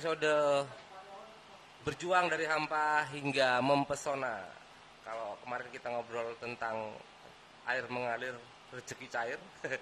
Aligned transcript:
episode 0.00 0.64
berjuang 1.84 2.32
dari 2.32 2.48
hampa 2.48 3.04
hingga 3.12 3.60
mempesona. 3.60 4.48
Kalau 5.04 5.36
kemarin 5.44 5.68
kita 5.68 5.92
ngobrol 5.92 6.32
tentang 6.40 6.96
air 7.68 7.84
mengalir 7.92 8.32
rezeki 8.72 9.06
cair, 9.12 9.36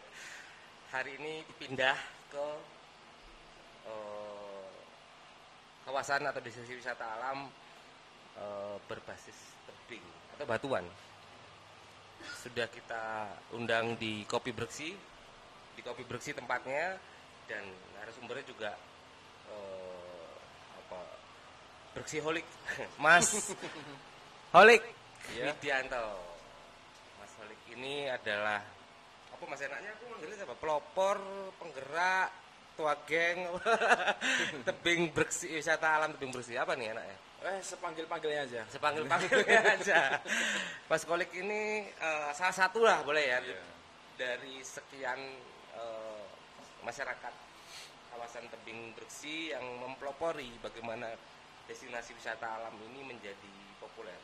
hari 0.98 1.14
ini 1.22 1.46
dipindah 1.46 1.94
ke 2.34 2.46
eh, 3.86 4.66
kawasan 5.86 6.26
atau 6.26 6.42
destinasi 6.42 6.82
wisata 6.82 7.06
alam 7.22 7.46
eh, 8.42 8.74
berbasis 8.90 9.38
tebing 9.70 10.02
atau 10.34 10.50
batuan 10.50 10.82
sudah 12.42 12.66
kita 12.66 13.30
undang 13.54 13.94
di 13.94 14.26
Kopi 14.26 14.50
Breksi 14.50 14.90
di 15.78 15.80
Kopi 15.86 16.02
Breksi 16.02 16.34
tempatnya 16.34 16.98
dan 17.46 17.62
narasumbernya 17.94 18.42
juga 18.50 18.74
eh, 19.54 19.97
Breksi 21.98 22.22
Holik. 22.22 22.46
Mas. 23.02 23.50
Holik. 24.54 24.82
Iya. 25.34 25.50
Widianto. 25.50 26.06
Mas 27.18 27.32
Holik 27.42 27.60
ini 27.74 28.06
adalah 28.06 28.62
apa 29.34 29.44
mas 29.46 29.60
enaknya? 29.62 29.90
Aku 29.98 30.04
manggilnya 30.10 30.36
siapa? 30.38 30.54
Pelopor 30.58 31.18
penggerak 31.58 32.30
tua 32.78 32.94
geng. 33.02 33.50
Tebing 34.66 35.10
bersih 35.10 35.58
wisata 35.58 35.98
alam 35.98 36.14
tebing 36.14 36.30
bersih 36.30 36.62
apa 36.62 36.78
nih 36.78 36.94
enaknya? 36.94 37.16
Eh, 37.38 37.62
sepanggil-panggilnya 37.62 38.40
aja. 38.50 38.62
sepanggil 38.66 39.06
panggilnya 39.06 39.62
aja. 39.78 40.18
Mas 40.90 41.02
Kolik 41.06 41.30
ini 41.34 41.86
eh, 41.86 42.30
salah 42.34 42.54
satu 42.54 42.82
lah 42.82 43.02
boleh 43.02 43.26
ya? 43.26 43.38
Iya. 43.42 43.62
dari 44.18 44.58
sekian 44.66 45.18
eh, 45.78 46.22
masyarakat 46.82 47.34
kawasan 48.10 48.50
tebing 48.50 48.90
bersih 48.98 49.54
yang 49.54 49.62
mempelopori 49.78 50.50
bagaimana 50.58 51.14
destinasi 51.68 52.16
wisata 52.16 52.48
alam 52.48 52.74
ini 52.90 53.04
menjadi 53.04 53.54
populer. 53.78 54.16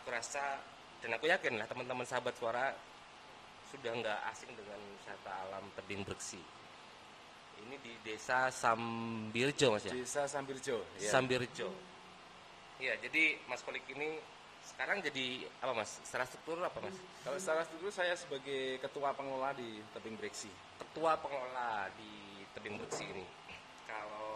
Aku 0.00 0.08
rasa 0.08 0.58
dan 1.04 1.14
aku 1.14 1.28
yakin 1.28 1.60
lah 1.60 1.68
teman-teman 1.68 2.08
sahabat 2.08 2.32
suara 2.34 2.72
sudah 3.70 3.92
nggak 3.92 4.20
asing 4.32 4.50
dengan 4.56 4.80
wisata 4.96 5.30
alam 5.46 5.64
tebing 5.76 6.02
bersih. 6.02 6.42
Ini 7.62 7.76
di 7.78 7.92
desa 8.02 8.50
Sambirjo 8.50 9.76
mas 9.76 9.86
ya. 9.86 9.92
Desa 9.94 10.26
Sambirjo. 10.26 10.82
Ya. 10.98 11.10
Sambirjo. 11.12 11.92
Iya, 12.82 12.98
jadi 12.98 13.38
Mas 13.46 13.62
Kolik 13.62 13.86
ini 13.94 14.18
sekarang 14.66 14.98
jadi 15.06 15.46
apa 15.62 15.70
Mas? 15.70 16.02
Secara 16.02 16.26
struktur 16.26 16.58
apa 16.58 16.82
Mas? 16.82 16.98
Kalau 17.22 17.38
secara 17.38 17.62
struktur 17.62 17.94
saya 17.94 18.14
sebagai 18.18 18.82
ketua 18.82 19.14
pengelola 19.14 19.54
di 19.54 19.78
Tebing 19.94 20.18
Breksi. 20.18 20.50
Ketua 20.82 21.14
pengelola 21.22 21.86
di 21.94 22.42
Tebing 22.58 22.82
Beksi 22.82 23.04
ini. 23.06 23.22
Kalau 23.86 24.31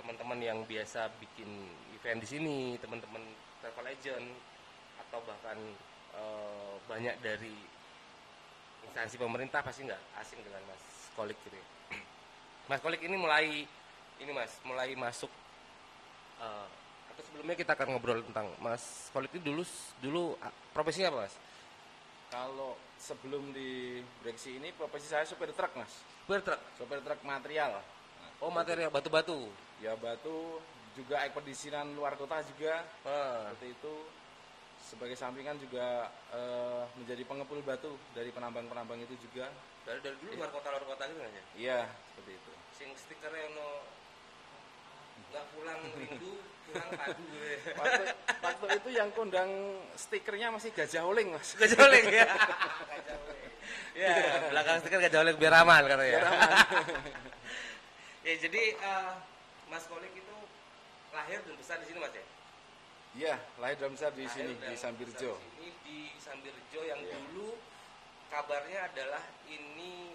teman-teman 0.00 0.38
yang 0.40 0.58
biasa 0.64 1.12
bikin 1.20 1.48
event 1.94 2.18
di 2.24 2.28
sini, 2.28 2.58
teman-teman 2.80 3.20
travel 3.60 3.86
agent 3.92 4.26
atau 5.06 5.20
bahkan 5.28 5.58
eh, 6.16 6.74
banyak 6.88 7.16
dari 7.20 7.52
instansi 8.88 9.20
pemerintah 9.20 9.60
pasti 9.60 9.84
nggak 9.84 10.02
asing 10.24 10.40
dengan 10.40 10.64
Mas 10.64 10.82
Kolik 11.12 11.36
gitu. 11.44 11.56
ya. 11.60 11.66
Mas 12.72 12.80
Kolik 12.80 13.04
ini 13.04 13.16
mulai 13.20 13.68
ini 14.20 14.32
Mas, 14.32 14.56
mulai 14.64 14.96
masuk 14.96 15.28
eh, 16.40 16.68
atau 17.12 17.22
sebelumnya 17.28 17.54
kita 17.60 17.76
akan 17.76 17.92
ngobrol 17.92 18.24
tentang 18.24 18.48
Mas 18.64 19.12
Kolik 19.12 19.36
ini 19.36 19.44
dulu 19.44 19.62
dulu 20.00 20.22
profesinya 20.72 21.12
apa 21.12 21.28
Mas? 21.28 21.36
Kalau 22.30 22.78
sebelum 22.94 23.50
di 23.50 23.98
Breksi 24.22 24.62
ini 24.62 24.70
profesi 24.70 25.10
saya 25.10 25.26
supir 25.26 25.50
truk, 25.50 25.74
Mas. 25.74 25.90
Bertruk. 26.30 26.62
Supir 26.78 27.02
truk 27.02 27.18
material. 27.26 27.82
Oh 28.40 28.48
material 28.48 28.88
batu-batu. 28.88 29.48
Ya 29.80 29.92
batu 29.96 30.60
juga 30.96 31.22
ekspedisian 31.24 31.92
luar 31.94 32.16
kota 32.16 32.40
juga 32.44 32.84
Ah, 33.04 33.52
seperti 33.52 33.76
itu. 33.76 33.94
Sebagai 34.80 35.14
sampingan 35.14 35.60
juga 35.60 36.08
eh, 36.32 36.82
menjadi 36.96 37.22
pengepul 37.28 37.60
batu 37.62 37.92
dari 38.16 38.32
penambang-penambang 38.32 39.00
itu 39.04 39.14
juga. 39.20 39.48
dari 39.80 39.96
dari 40.04 40.12
dulu 40.20 40.36
luar 40.36 40.52
kota 40.52 40.68
luar 40.70 40.84
kota 40.84 41.02
gitu 41.08 41.18
nggak 41.18 41.32
ya? 41.32 41.44
Iya, 41.56 41.80
seperti 42.12 42.30
itu. 42.36 42.52
Sing 42.76 42.88
stikernya 42.96 43.46
no 43.56 43.68
nggak 45.30 45.44
pulang 45.54 45.80
rindu 45.94 46.32
pulang 46.68 46.90
padu 46.96 47.22
gue. 47.32 47.52
Waktu, 47.76 48.02
waktu 48.40 48.66
itu 48.76 48.88
yang 48.92 49.08
kondang 49.16 49.50
stikernya 49.96 50.48
masih 50.52 50.70
gajah 50.72 51.02
oling, 51.04 51.32
Mas. 51.32 51.54
Gajah 51.60 51.80
oleng 51.80 52.06
ya. 52.08 52.28
Gajah 52.92 53.16
oleng. 53.20 53.38
Ya, 53.90 54.16
belakang 54.48 54.76
stiker 54.80 55.00
gajah 55.02 55.20
oleng 55.24 55.36
biar 55.36 55.54
aman 55.60 55.82
katanya. 55.84 56.18
Biar 56.18 56.26
aman. 56.28 56.50
Ya 58.30 58.36
jadi 58.40 58.62
eh, 58.78 59.12
Mas 59.66 59.84
Kolik 59.86 60.14
itu 60.14 60.36
lahir 61.10 61.42
dan 61.42 61.54
besar 61.58 61.76
di 61.78 61.86
sini 61.86 61.98
Mas 61.98 62.14
ya? 62.14 62.24
Iya, 63.10 63.34
lahir 63.58 63.74
dan 63.76 63.90
besar 63.90 64.14
di 64.14 64.22
Lahir 64.22 64.30
sini 64.30 64.52
di 64.54 64.76
Sambirjo. 64.78 65.34
besar 65.34 65.74
di 65.82 65.98
Sambirjo 66.16 66.80
yang 66.80 67.00
Iya. 67.00 67.10
dulu 67.10 67.58
kabarnya 68.30 68.86
adalah 68.86 69.18
ini 69.44 70.14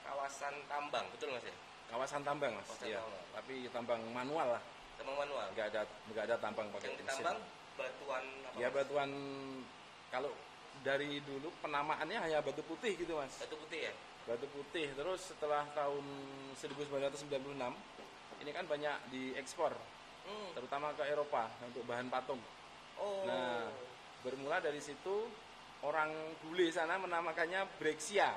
kawasan 0.00 0.56
tambang, 0.64 1.04
betul 1.12 1.36
Mas 1.36 1.44
ya? 1.44 1.52
Kawasan 1.92 2.24
tambang, 2.24 2.56
Mas. 2.56 2.64
Kawasan 2.64 2.88
Iya. 2.88 3.00
tambang. 3.04 3.24
Tapi 3.36 3.54
tambang 3.68 4.00
manual 4.08 4.48
lah. 4.56 4.62
Tambang 4.96 5.16
manual. 5.20 5.46
Nggak 5.52 5.66
ada 5.68 5.80
nggak 6.08 6.24
ada 6.24 6.36
tambang 6.40 6.66
pakai 6.72 6.88
Yang 6.88 6.96
mesin. 6.96 7.04
ditambang 7.04 7.38
batuan 7.74 8.24
apa? 8.48 8.56
Ya 8.56 8.68
batuan 8.72 9.10
kalau 10.08 10.32
dari 10.80 11.20
dulu 11.20 11.52
penamaannya 11.60 12.18
hanya 12.24 12.38
batu 12.40 12.64
putih 12.64 12.96
gitu, 12.96 13.12
Mas. 13.20 13.36
Batu 13.36 13.56
putih 13.60 13.92
ya? 13.92 13.94
Batu 14.24 14.46
putih. 14.50 14.88
Terus 14.92 15.20
setelah 15.32 15.68
tahun 15.72 16.04
1996 16.56 17.28
ini 18.40 18.50
kan 18.50 18.64
banyak 18.64 18.96
diekspor 19.10 19.72
Hmm. 20.24 20.56
terutama 20.56 20.88
ke 20.96 21.04
Eropa 21.04 21.52
untuk 21.60 21.84
bahan 21.84 22.08
patung. 22.08 22.40
Oh. 22.96 23.28
Nah, 23.28 23.68
bermula 24.24 24.56
dari 24.56 24.80
situ 24.80 25.28
orang 25.84 26.08
bule 26.40 26.72
sana 26.72 26.96
menamakannya 26.96 27.68
Brexia. 27.76 28.32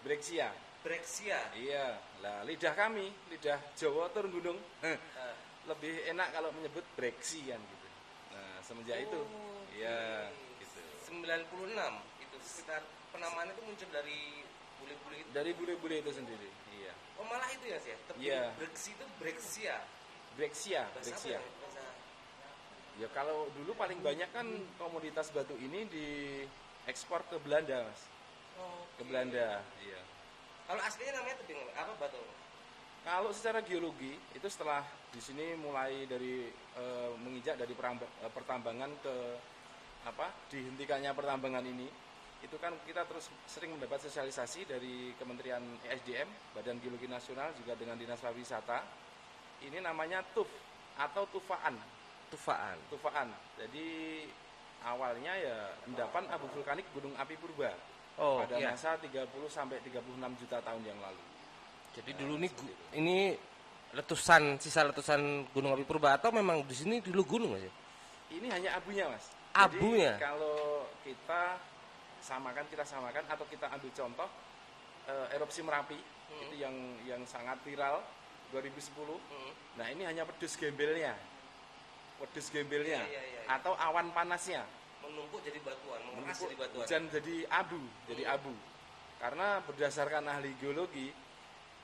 Brexia. 0.00 0.48
Brexia. 0.80 1.36
Iya, 1.52 2.00
lah 2.24 2.40
lidah 2.44 2.72
kami, 2.72 3.12
lidah 3.28 3.60
Jawa 3.76 4.08
turun 4.16 4.32
gunung, 4.32 4.56
lebih 5.68 6.08
enak 6.08 6.28
kalau 6.32 6.48
menyebut 6.56 6.84
breksi 6.96 7.52
kan 7.52 7.60
gitu. 7.60 7.88
Nah, 8.32 8.56
semenjak 8.60 9.04
itu, 9.04 9.20
Oh, 9.20 9.60
iya, 9.76 10.28
oke. 10.32 10.64
gitu. 10.64 10.80
96 11.08 12.00
itu 12.20 12.36
sekitar 12.40 12.80
penamaan 13.12 13.48
itu 13.48 13.60
muncul 13.60 13.88
dari 13.92 14.43
bule-bule 14.84 15.16
itu. 15.18 15.30
Dari 15.32 15.50
bule-bule 15.56 15.96
itu 15.98 16.10
sendiri, 16.12 16.48
iya. 16.76 16.92
Oh 17.16 17.24
malah 17.24 17.48
itu 17.48 17.64
ya 17.64 17.78
sih 17.80 17.90
ya? 17.90 17.98
Tebing 18.06 18.22
Iya. 18.22 18.42
Brexi 18.60 18.90
itu 18.92 19.04
Brexia. 19.16 19.76
Brexia, 20.34 20.82
Bahasa 20.84 20.92
apa 20.92 21.00
Brexia. 21.00 21.32
ya? 21.32 21.40
Bahasa 21.40 21.82
Ya 22.94 23.08
kalau 23.10 23.50
dulu 23.58 23.74
paling 23.74 23.98
banyak 23.98 24.30
kan 24.30 24.46
komoditas 24.78 25.34
batu 25.34 25.58
ini 25.58 25.82
diekspor 25.90 27.26
ke 27.26 27.42
Belanda, 27.42 27.90
Mas. 27.90 28.02
Oke. 28.54 29.02
Ke 29.02 29.02
Belanda, 29.10 29.66
iya. 29.82 30.00
Kalau 30.64 30.78
aslinya 30.78 31.18
namanya 31.18 31.36
tebing 31.42 31.58
apa 31.74 31.92
batu? 31.98 32.22
Kalau 33.04 33.34
secara 33.34 33.60
geologi 33.60 34.16
itu 34.32 34.46
setelah 34.48 34.80
di 35.10 35.20
sini 35.20 35.58
mulai 35.58 36.06
dari 36.06 36.48
eh, 36.50 37.10
menginjak 37.20 37.58
dari 37.58 37.74
peramba- 37.74 38.08
eh, 38.22 38.30
pertambangan 38.32 38.90
ke 39.02 39.14
apa 40.04 40.30
dihentikannya 40.48 41.12
pertambangan 41.12 41.64
ini 41.64 41.84
itu 42.44 42.56
kan 42.60 42.76
kita 42.84 43.08
terus 43.08 43.32
sering 43.48 43.72
mendapat 43.72 44.04
sosialisasi 44.04 44.68
dari 44.68 45.16
Kementerian 45.16 45.64
ESDM 45.80 46.28
Badan 46.52 46.76
Geologi 46.78 47.08
Nasional 47.08 47.56
juga 47.56 47.72
dengan 47.72 47.96
Dinas 47.96 48.20
Pariwisata 48.20 48.84
ini 49.64 49.80
namanya 49.80 50.20
TUF 50.36 50.46
atau 51.00 51.24
tufaan 51.32 51.72
Tufaan. 52.28 52.76
tufaan 52.92 53.28
jadi 53.56 53.88
awalnya 54.84 55.32
ya 55.40 55.56
endapan 55.88 56.28
abu 56.28 56.44
vulkanik 56.52 56.84
gunung 56.92 57.16
api 57.16 57.34
purba 57.40 57.72
Oh 58.14 58.38
pada 58.46 58.62
iya. 58.62 58.70
masa 58.70 58.94
30 58.94 59.26
sampai 59.50 59.82
36 59.82 59.98
juta 60.38 60.62
tahun 60.62 60.82
yang 60.86 60.98
lalu 61.02 61.18
Jadi 61.98 62.10
dulu 62.14 62.38
ini 62.38 62.48
ini 62.94 63.18
letusan 63.90 64.58
sisa 64.62 64.86
letusan 64.86 65.46
gunung 65.50 65.74
api 65.74 65.82
purba 65.82 66.14
atau 66.18 66.30
memang 66.30 66.62
di 66.62 66.74
sini 66.74 66.98
dulu 67.02 67.22
gunung 67.26 67.54
aja? 67.58 67.70
Ini 68.34 68.50
hanya 68.50 68.70
abunya, 68.78 69.06
Mas. 69.06 69.30
Abunya? 69.54 70.18
Jadi, 70.18 70.26
kalau 70.26 70.58
kita 71.06 71.42
samakan, 72.24 72.64
kita 72.66 72.82
samakan 72.82 73.28
atau 73.28 73.44
kita 73.44 73.68
ambil 73.68 73.92
contoh 73.92 74.28
eh, 75.04 75.36
erupsi 75.36 75.60
Merapi 75.60 76.00
Hmm. 76.24 76.40
itu 76.40 76.54
yang 76.56 76.72
yang 77.04 77.20
sangat 77.28 77.60
viral 77.60 78.00
2010. 78.48 79.20
Hmm. 79.28 79.52
Nah, 79.76 79.92
ini 79.92 80.08
hanya 80.08 80.24
pedus 80.24 80.56
gembelnya. 80.56 81.12
Pedus 82.16 82.48
gembelnya 82.48 83.04
iya, 83.04 83.20
iya, 83.20 83.44
iya. 83.44 83.60
atau 83.60 83.76
awan 83.76 84.08
panasnya. 84.10 84.64
Menumpuk 85.04 85.44
jadi 85.44 85.60
batuan, 85.60 86.00
mengeras 86.00 86.40
Menumpuk 86.40 86.48
jadi 86.48 86.56
batuan. 86.56 86.84
Hujan 86.88 87.02
jadi 87.12 87.34
abu, 87.52 87.80
jadi 88.08 88.24
Hmm. 88.24 88.34
abu. 88.40 88.54
Karena 89.20 89.60
berdasarkan 89.68 90.24
ahli 90.24 90.56
geologi 90.56 91.12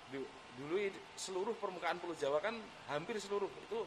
du- 0.08 0.30
dulu 0.56 0.76
seluruh 1.14 1.54
permukaan 1.60 2.00
Pulau 2.00 2.16
Jawa 2.16 2.40
kan 2.40 2.56
hampir 2.88 3.20
seluruh 3.20 3.48
itu 3.60 3.80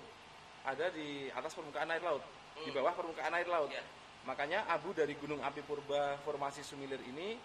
ada 0.63 0.93
di 0.93 1.33
atas 1.33 1.51
permukaan 1.51 1.89
air 1.91 2.03
laut, 2.05 2.21
di 2.61 2.69
bawah 2.69 2.93
permukaan 2.93 3.33
air 3.33 3.49
laut. 3.49 3.73
Iya. 3.73 3.83
Makanya 4.23 4.63
abu 4.67 4.91
dari 4.91 5.13
Gunung 5.15 5.39
Api 5.39 5.59
Purba 5.61 6.15
formasi 6.23 6.63
Sumilir 6.63 6.99
ini 7.03 7.35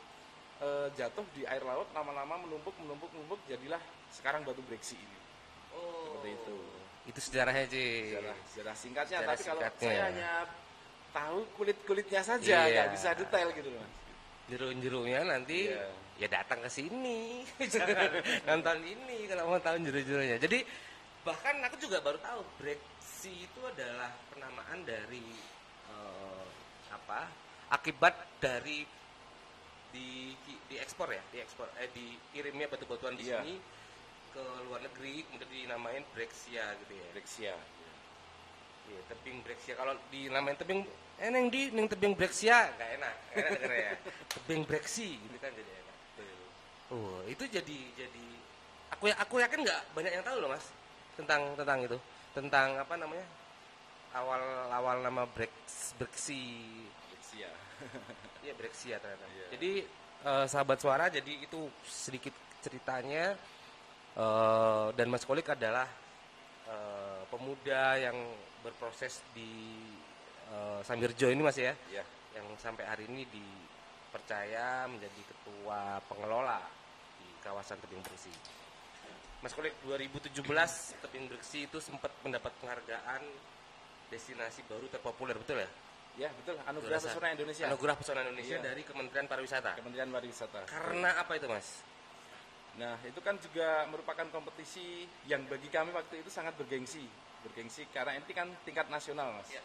eh, 0.59 0.89
jatuh 0.95 1.27
di 1.33 1.43
air 1.43 1.63
laut 1.63 1.91
lama-lama 1.91 2.39
menumpuk 2.39 2.75
menumpuk 2.79 3.11
menumpuk 3.11 3.41
jadilah 3.47 3.83
sekarang 4.11 4.43
batu 4.43 4.63
breksi 4.65 4.95
ini 4.95 5.17
Oh. 5.69 6.17
seperti 6.19 6.31
itu 6.35 6.59
Itu 7.07 7.21
sejarahnya, 7.23 7.65
Ci. 7.67 7.87
sejarah, 8.11 8.37
sejarah 8.45 8.75
singkatnya 8.75 9.17
Sejarah 9.17 9.31
tapi 9.31 9.43
kalau 9.43 9.61
singkatnya. 9.63 9.87
saya 9.87 10.01
hanya 10.05 10.31
tahu 11.09 11.39
kulit 11.55 11.79
kulitnya 11.85 12.21
saja 12.21 12.57
Iya. 12.61 12.73
nggak 12.75 12.89
bisa 12.95 13.09
detail 13.15 13.49
gitu 13.53 13.69
loh 13.71 13.81
mas 13.81 13.93
Jeru-jerunya 14.49 15.21
nanti 15.25 15.59
Iya. 15.69 15.87
ya 16.17 16.29
datang 16.33 16.59
ke 16.59 16.71
sini. 16.73 17.45
Nonton 18.49 18.79
ini 18.81 19.29
kalau 19.29 19.45
mau 19.47 19.61
tahu 19.61 19.77
jeru-jerunya. 19.79 20.35
Jadi 20.37 20.65
bahkan 21.21 21.61
aku 21.61 21.77
juga 21.79 22.01
baru 22.01 22.17
tahu 22.19 22.41
breksi 22.57 23.45
itu 23.45 23.61
adalah 23.63 24.09
penamaan 24.29 24.83
dari 24.83 25.21
Akibat 27.69 28.15
dari 28.41 28.85
di 29.89 30.37
diekspor 30.69 31.09
ya, 31.09 31.23
diekspor 31.33 31.69
eh 31.81 31.89
dikirimnya 31.93 32.69
batu-batuan 32.69 33.17
di 33.17 33.25
Iya. 33.25 33.41
sini 33.41 33.55
ke 34.33 34.45
luar 34.69 34.85
negeri 34.85 35.25
kemudian 35.25 35.49
dinamain 35.49 36.05
breksia 36.13 36.77
gitu 36.85 36.93
ya. 36.93 37.07
breksia 37.17 37.55
Iya, 38.89 39.01
tebing 39.13 39.45
breksia. 39.45 39.77
Kalau 39.77 39.93
dinamain 40.09 40.57
tebing, 40.57 40.81
eh 41.21 41.29
neng 41.29 41.53
di 41.53 41.69
neng 41.77 41.93
tebing 41.93 42.17
breksia, 42.17 42.73
nggak 42.73 42.91
enak, 42.97 43.15
enak 43.37 43.51
dengernya 43.61 43.81
ya. 43.85 43.95
Tebing 44.41 44.63
breksi 44.65 45.09
gitu 45.21 45.37
kan 45.37 45.53
jadi 45.53 45.73
enak. 45.85 45.97
Oh, 46.89 47.21
itu 47.29 47.45
jadi 47.45 47.79
jadi 47.93 48.27
aku 48.97 49.13
ya- 49.13 49.19
aku 49.21 49.45
yakin 49.45 49.61
nggak 49.61 49.93
banyak 49.93 50.09
yang 50.09 50.25
tahu 50.25 50.41
loh 50.41 50.49
mas 50.49 50.65
tentang 51.21 51.53
tentang 51.53 51.85
itu 51.85 51.99
tentang 52.33 52.81
apa 52.81 52.97
namanya 52.97 53.29
awal 54.17 54.41
awal 54.73 54.97
nama 55.05 55.29
breks 55.29 55.93
breksi 56.01 56.65
breksia 57.39 57.51
ya 58.47 58.53
breksia 58.59 58.97
ternyata. 58.99 59.27
Iya. 59.31 59.47
Jadi 59.55 59.73
eh, 60.27 60.47
sahabat 60.51 60.79
suara 60.83 61.07
jadi 61.07 61.33
itu 61.39 61.71
sedikit 61.87 62.35
ceritanya 62.59 63.39
eh, 64.19 64.87
dan 64.99 65.07
Mas 65.07 65.23
Kolik 65.23 65.55
adalah 65.55 65.87
eh, 66.67 67.23
pemuda 67.31 67.99
yang 68.03 68.19
berproses 68.67 69.23
di 69.31 69.79
eh, 70.51 70.81
Sambirjo 70.83 71.31
ini 71.31 71.43
Mas 71.43 71.59
ya 71.59 71.75
ya 71.95 72.03
yang 72.35 72.47
sampai 72.59 72.87
hari 72.87 73.07
ini 73.11 73.27
dipercaya 73.31 74.87
menjadi 74.87 75.23
ketua 75.27 75.99
pengelola 76.07 76.63
di 77.19 77.29
kawasan 77.43 77.79
Tebing 77.83 78.03
Bersih. 78.07 78.35
Mas 79.39 79.55
Kolik 79.55 79.75
2017 79.87 80.35
Tebing 81.03 81.27
Bersih 81.31 81.71
itu 81.71 81.79
sempat 81.79 82.11
mendapat 82.27 82.51
penghargaan 82.59 83.23
destinasi 84.11 84.65
baru 84.67 84.89
terpopuler 84.91 85.37
betul 85.39 85.63
ya? 85.63 85.71
Ya 86.19 86.29
betul 86.35 86.59
anugerah 86.67 86.99
pesona 86.99 87.29
Indonesia 87.31 87.65
Anugerah 87.71 87.95
Pesona 87.95 88.21
Indonesia 88.27 88.57
Iya. 88.59 88.67
dari 88.75 88.83
Kementerian 88.83 89.27
Pariwisata. 89.31 89.71
Kementerian 89.79 90.11
Pariwisata 90.11 90.61
Karena 90.67 91.11
apa 91.15 91.33
itu 91.39 91.47
mas? 91.47 91.87
Nah, 92.79 92.95
itu 93.03 93.19
kan 93.19 93.35
juga 93.43 93.91
merupakan 93.91 94.23
kompetisi 94.31 95.03
yang 95.27 95.43
bagi 95.51 95.67
kami 95.67 95.91
waktu 95.91 96.23
itu 96.23 96.31
sangat 96.31 96.55
bergengsi. 96.55 97.03
Bergengsi 97.43 97.83
karena 97.91 98.15
ini 98.15 98.31
kan 98.31 98.47
tingkat 98.63 98.87
nasional, 98.87 99.35
Mas. 99.35 99.51
Iya. 99.51 99.63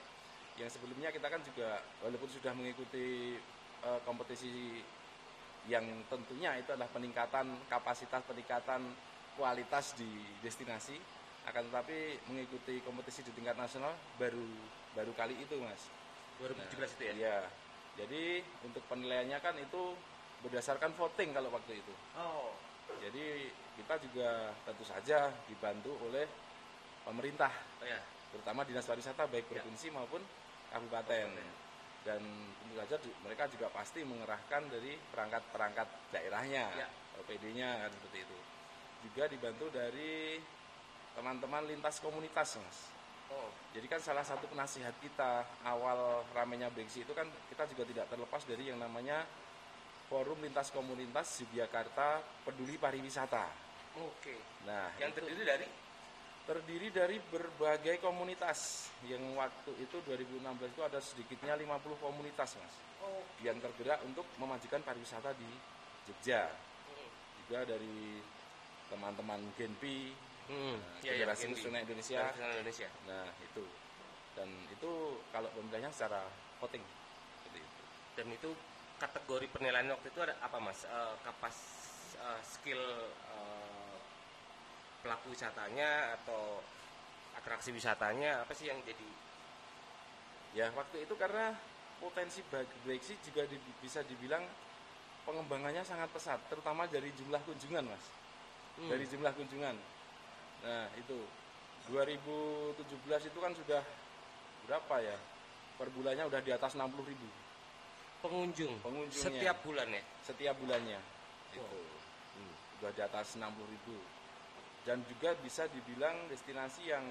Yang 0.57 0.81
sebelumnya 0.81 1.13
kita 1.13 1.29
kan 1.29 1.37
juga 1.45 1.77
walaupun 2.01 2.25
sudah 2.33 2.57
mengikuti 2.57 3.37
eh, 3.85 3.99
kompetisi 4.01 4.81
yang 5.69 5.85
tentunya 6.09 6.57
itu 6.57 6.73
adalah 6.73 6.89
peningkatan 6.89 7.53
kapasitas, 7.69 8.25
peningkatan 8.25 8.81
kualitas 9.37 9.93
di 9.93 10.09
destinasi, 10.41 10.97
akan 11.45 11.69
tetapi 11.69 12.17
mengikuti 12.33 12.81
kompetisi 12.81 13.21
di 13.21 13.31
tingkat 13.37 13.61
nasional 13.61 13.93
baru 14.17 14.41
baru 14.97 15.13
kali 15.13 15.37
itu, 15.37 15.53
Mas. 15.61 15.85
2017 16.39 16.95
itu 16.97 17.03
ya? 17.03 17.13
Iya. 17.13 17.37
Jadi 17.93 18.23
untuk 18.65 18.81
penilaiannya 18.89 19.37
kan 19.37 19.55
itu 19.57 19.93
berdasarkan 20.41 20.91
voting 20.97 21.29
kalau 21.31 21.49
waktu 21.53 21.79
itu. 21.79 21.93
Oh. 22.17 22.51
Jadi 22.99 23.47
kita 23.79 23.95
juga 24.01 24.51
tentu 24.67 24.83
saja 24.85 25.31
dibantu 25.47 25.93
oleh 26.03 26.27
pemerintah, 27.03 27.51
Oh 27.79 27.87
ya. 27.87 27.99
terutama 28.31 28.63
dinas 28.63 28.85
pariwisata 28.85 29.27
baik 29.27 29.47
Ya. 29.49 29.59
provinsi 29.59 29.87
maupun 29.91 30.21
kabupaten. 30.71 31.27
Dan 32.03 32.19
tentu 32.59 32.75
saja 32.75 32.95
mereka 33.23 33.47
juga 33.47 33.71
pasti 33.71 34.03
mengerahkan 34.03 34.67
dari 34.67 34.99
perangkat-perangkat 35.11 35.87
daerahnya, 36.11 36.65
Ya. 36.75 36.87
OPD-nya 37.23 37.87
kan 37.87 37.89
seperti 37.93 38.27
itu. 38.27 38.37
Juga 39.07 39.23
dibantu 39.31 39.65
dari 39.71 40.39
teman-teman 41.15 41.63
lintas 41.69 42.01
komunitas, 42.01 42.57
Mas. 42.59 42.79
Oh. 43.33 43.49
Jadi 43.73 43.89
kan 43.89 43.97
salah 43.97 44.21
satu 44.21 44.45
penasihat 44.45 44.93
kita 45.01 45.41
awal 45.65 46.21
ramenya 46.37 46.69
Brexit 46.69 47.09
itu 47.09 47.13
kan 47.17 47.25
kita 47.49 47.65
juga 47.73 47.83
tidak 47.89 48.05
terlepas 48.13 48.45
dari 48.45 48.69
yang 48.69 48.77
namanya 48.77 49.25
Forum 50.05 50.37
Lintas 50.45 50.69
Komunitas 50.69 51.41
Yogyakarta 51.41 52.21
Peduli 52.45 52.77
Pariwisata. 52.77 53.49
Oke. 53.97 54.37
Nah, 54.69 54.93
Yang 55.01 55.09
itu 55.09 55.19
terdiri 55.25 55.43
dari? 55.45 55.67
terdiri 56.43 56.87
dari 56.91 57.17
berbagai 57.23 58.03
komunitas 58.03 58.91
yang 59.07 59.23
waktu 59.39 59.71
itu 59.79 59.95
2016 60.03 60.75
itu 60.75 60.83
ada 60.83 60.99
sedikitnya 60.99 61.55
50 61.55 61.95
komunitas, 62.03 62.59
Mas, 62.59 62.75
Oh. 62.99 63.23
yang 63.39 63.55
tergerak 63.63 64.03
untuk 64.03 64.27
memajukan 64.35 64.83
pariwisata 64.83 65.31
di 65.39 65.47
Jogja. 66.03 66.51
Juga 67.47 67.63
dari 67.63 68.19
teman-teman 68.91 69.39
Genpi, 69.55 70.11
Hmm. 70.49 70.75
nah, 70.75 70.99
Ya, 71.03 71.11
ya, 71.15 71.23
Federasi 71.27 71.43
Indonesia, 71.47 72.23
Indonesia. 72.35 72.87
Nah 73.07 73.25
itu 73.39 73.63
dan 74.33 74.49
itu 74.65 74.91
kalau 75.29 75.49
pemilihannya 75.53 75.91
secara 75.93 76.25
voting. 76.59 76.83
Dan 78.13 78.27
itu 78.29 78.49
kategori 79.01 79.47
penilaian 79.49 79.89
waktu 79.89 80.07
itu 80.09 80.19
ada 80.21 80.37
apa 80.41 80.57
mas? 80.61 80.85
Eh, 80.85 81.15
kapas 81.25 81.57
eh, 82.17 82.41
skill 82.45 82.81
eh, 83.09 83.95
pelaku 85.01 85.33
wisatanya 85.33 86.15
atau 86.21 86.61
atraksi 87.35 87.73
wisatanya 87.73 88.45
apa 88.45 88.53
sih 88.53 88.69
yang 88.69 88.79
jadi? 88.85 89.09
Ya 90.53 90.69
waktu 90.77 91.03
itu 91.09 91.13
karena 91.17 91.57
potensi 91.97 92.45
bagi 92.53 92.77
Brexit 92.85 93.17
juga 93.25 93.43
di- 93.49 93.57
bisa 93.81 94.05
dibilang 94.05 94.45
pengembangannya 95.25 95.81
sangat 95.81 96.11
pesat, 96.13 96.37
terutama 96.51 96.85
dari 96.85 97.09
jumlah 97.15 97.41
kunjungan 97.47 97.89
mas, 97.89 98.05
Hmm. 98.77 98.91
dari 98.91 99.05
jumlah 99.07 99.33
kunjungan. 99.33 99.75
Nah 100.63 100.87
itu 100.95 101.17
2017 101.87 102.79
itu 103.27 103.39
kan 103.39 103.51
sudah 103.51 103.81
berapa 104.63 104.95
ya? 104.99 105.17
Per 105.73 105.87
bulannya 105.89 106.23
udah 106.25 106.39
di 106.39 106.51
atas 106.51 106.73
60 106.73 106.87
ribu 107.03 107.27
pengunjung 108.23 108.71
Pengunjungnya. 108.79 109.19
setiap 109.35 109.57
bulan 109.61 109.87
ya. 109.89 110.03
setiap 110.23 110.55
bulannya. 110.55 110.99
Wow. 111.53 111.67
Itu 111.67 112.43
udah 112.79 112.91
di 112.91 113.01
atas 113.03 113.35
60 113.35 113.43
ribu 113.67 113.97
dan 114.83 114.99
juga 115.05 115.31
bisa 115.39 115.67
dibilang 115.67 116.27
destinasi 116.27 116.87
yang 116.87 117.03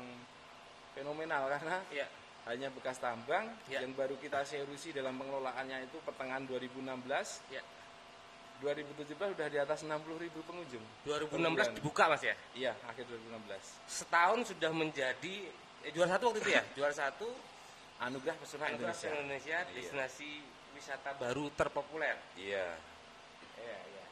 fenomenal 0.93 1.49
karena 1.51 1.81
Iya. 1.89 2.09
hanya 2.45 2.69
bekas 2.69 2.97
tambang 2.97 3.49
Ya. 3.65 3.81
yang 3.81 3.93
baru 3.93 4.17
kita 4.17 4.41
seriusi 4.43 4.93
dalam 4.93 5.17
pengelolaannya 5.17 5.85
itu 5.85 6.01
pertengahan 6.01 6.45
2016 6.45 7.45
Ya. 7.49 7.61
2017 8.62 9.19
udah 9.35 9.49
di 9.49 9.59
atas 9.59 9.83
60 9.83 9.90
ribu 10.16 10.38
pengunjung 10.42 10.85
2016 11.02 11.35
Bulan. 11.35 11.75
dibuka 11.75 12.04
mas 12.07 12.23
ya. 12.23 12.35
iya 12.54 12.73
akhir 12.85 13.04
2016 13.04 13.90
Setahun 13.90 14.40
sudah 14.47 14.71
menjadi 14.71 15.35
eh, 15.83 15.90
juara 15.90 16.14
satu 16.14 16.31
waktu 16.31 16.40
itu 16.40 16.50
ya. 16.52 16.62
juara 16.78 16.95
satu 16.95 17.26
anugerah 17.99 18.37
pesona 18.37 18.66
Indonesia 18.69 19.11
Indonesia 19.11 19.59
Iya. 19.61 19.73
destinasi 19.73 20.31
wisata 20.73 21.11
baru 21.16 21.50
terpopuler. 21.52 22.16
iya 22.35 22.75
Iya, 23.54 23.78
iya. 23.85 24.04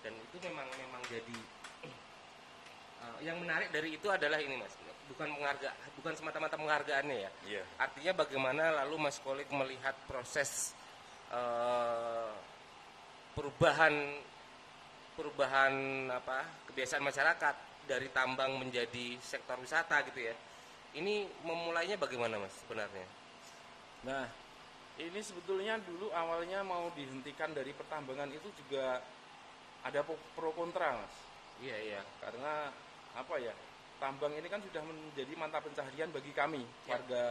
Dan 0.00 0.12
itu 0.16 0.36
memang 0.42 0.68
memang 0.74 1.00
jadi 1.06 1.38
eh, 3.04 3.18
yang 3.22 3.36
menarik 3.38 3.68
dari 3.68 3.92
itu 3.92 4.08
adalah 4.08 4.36
ini 4.36 4.56
Mas, 4.56 4.72
bukan 5.06 5.28
pengharga, 5.30 5.68
bukan 5.94 6.12
semata-mata 6.14 6.56
penghargaannya 6.56 7.16
ya. 7.18 7.30
iya 7.46 7.62
Artinya 7.76 8.12
bagaimana 8.18 8.72
lalu 8.84 8.96
Mas 9.00 9.16
Kolik 9.18 9.48
melihat 9.48 9.96
proses 10.04 10.72
eh, 11.30 12.32
perubahan 13.38 13.94
perubahan 15.14 15.74
apa 16.10 16.42
kebiasaan 16.66 17.06
masyarakat 17.06 17.54
dari 17.86 18.10
tambang 18.10 18.58
menjadi 18.58 19.14
sektor 19.22 19.54
wisata 19.62 20.02
gitu 20.10 20.26
ya. 20.26 20.34
Ini 20.98 21.22
memulainya 21.46 21.94
bagaimana 21.94 22.42
Mas 22.42 22.50
sebenarnya? 22.66 23.06
Nah, 24.02 24.26
ini 24.98 25.20
sebetulnya 25.22 25.78
dulu 25.78 26.10
awalnya 26.10 26.66
mau 26.66 26.90
dihentikan 26.98 27.54
dari 27.54 27.70
pertambangan 27.70 28.26
itu 28.34 28.50
juga 28.58 28.98
ada 29.86 30.02
pro- 30.02 30.56
kontra, 30.58 30.98
Mas. 30.98 31.14
Iya, 31.62 31.76
iya. 31.78 32.00
Karena 32.18 32.74
apa 33.14 33.34
ya? 33.38 33.54
Tambang 34.02 34.34
ini 34.34 34.46
kan 34.50 34.58
sudah 34.62 34.82
menjadi 34.82 35.32
mata 35.38 35.62
pencaharian 35.62 36.10
bagi 36.10 36.34
kami, 36.34 36.62
Ya. 36.86 36.98
warga 36.98 37.24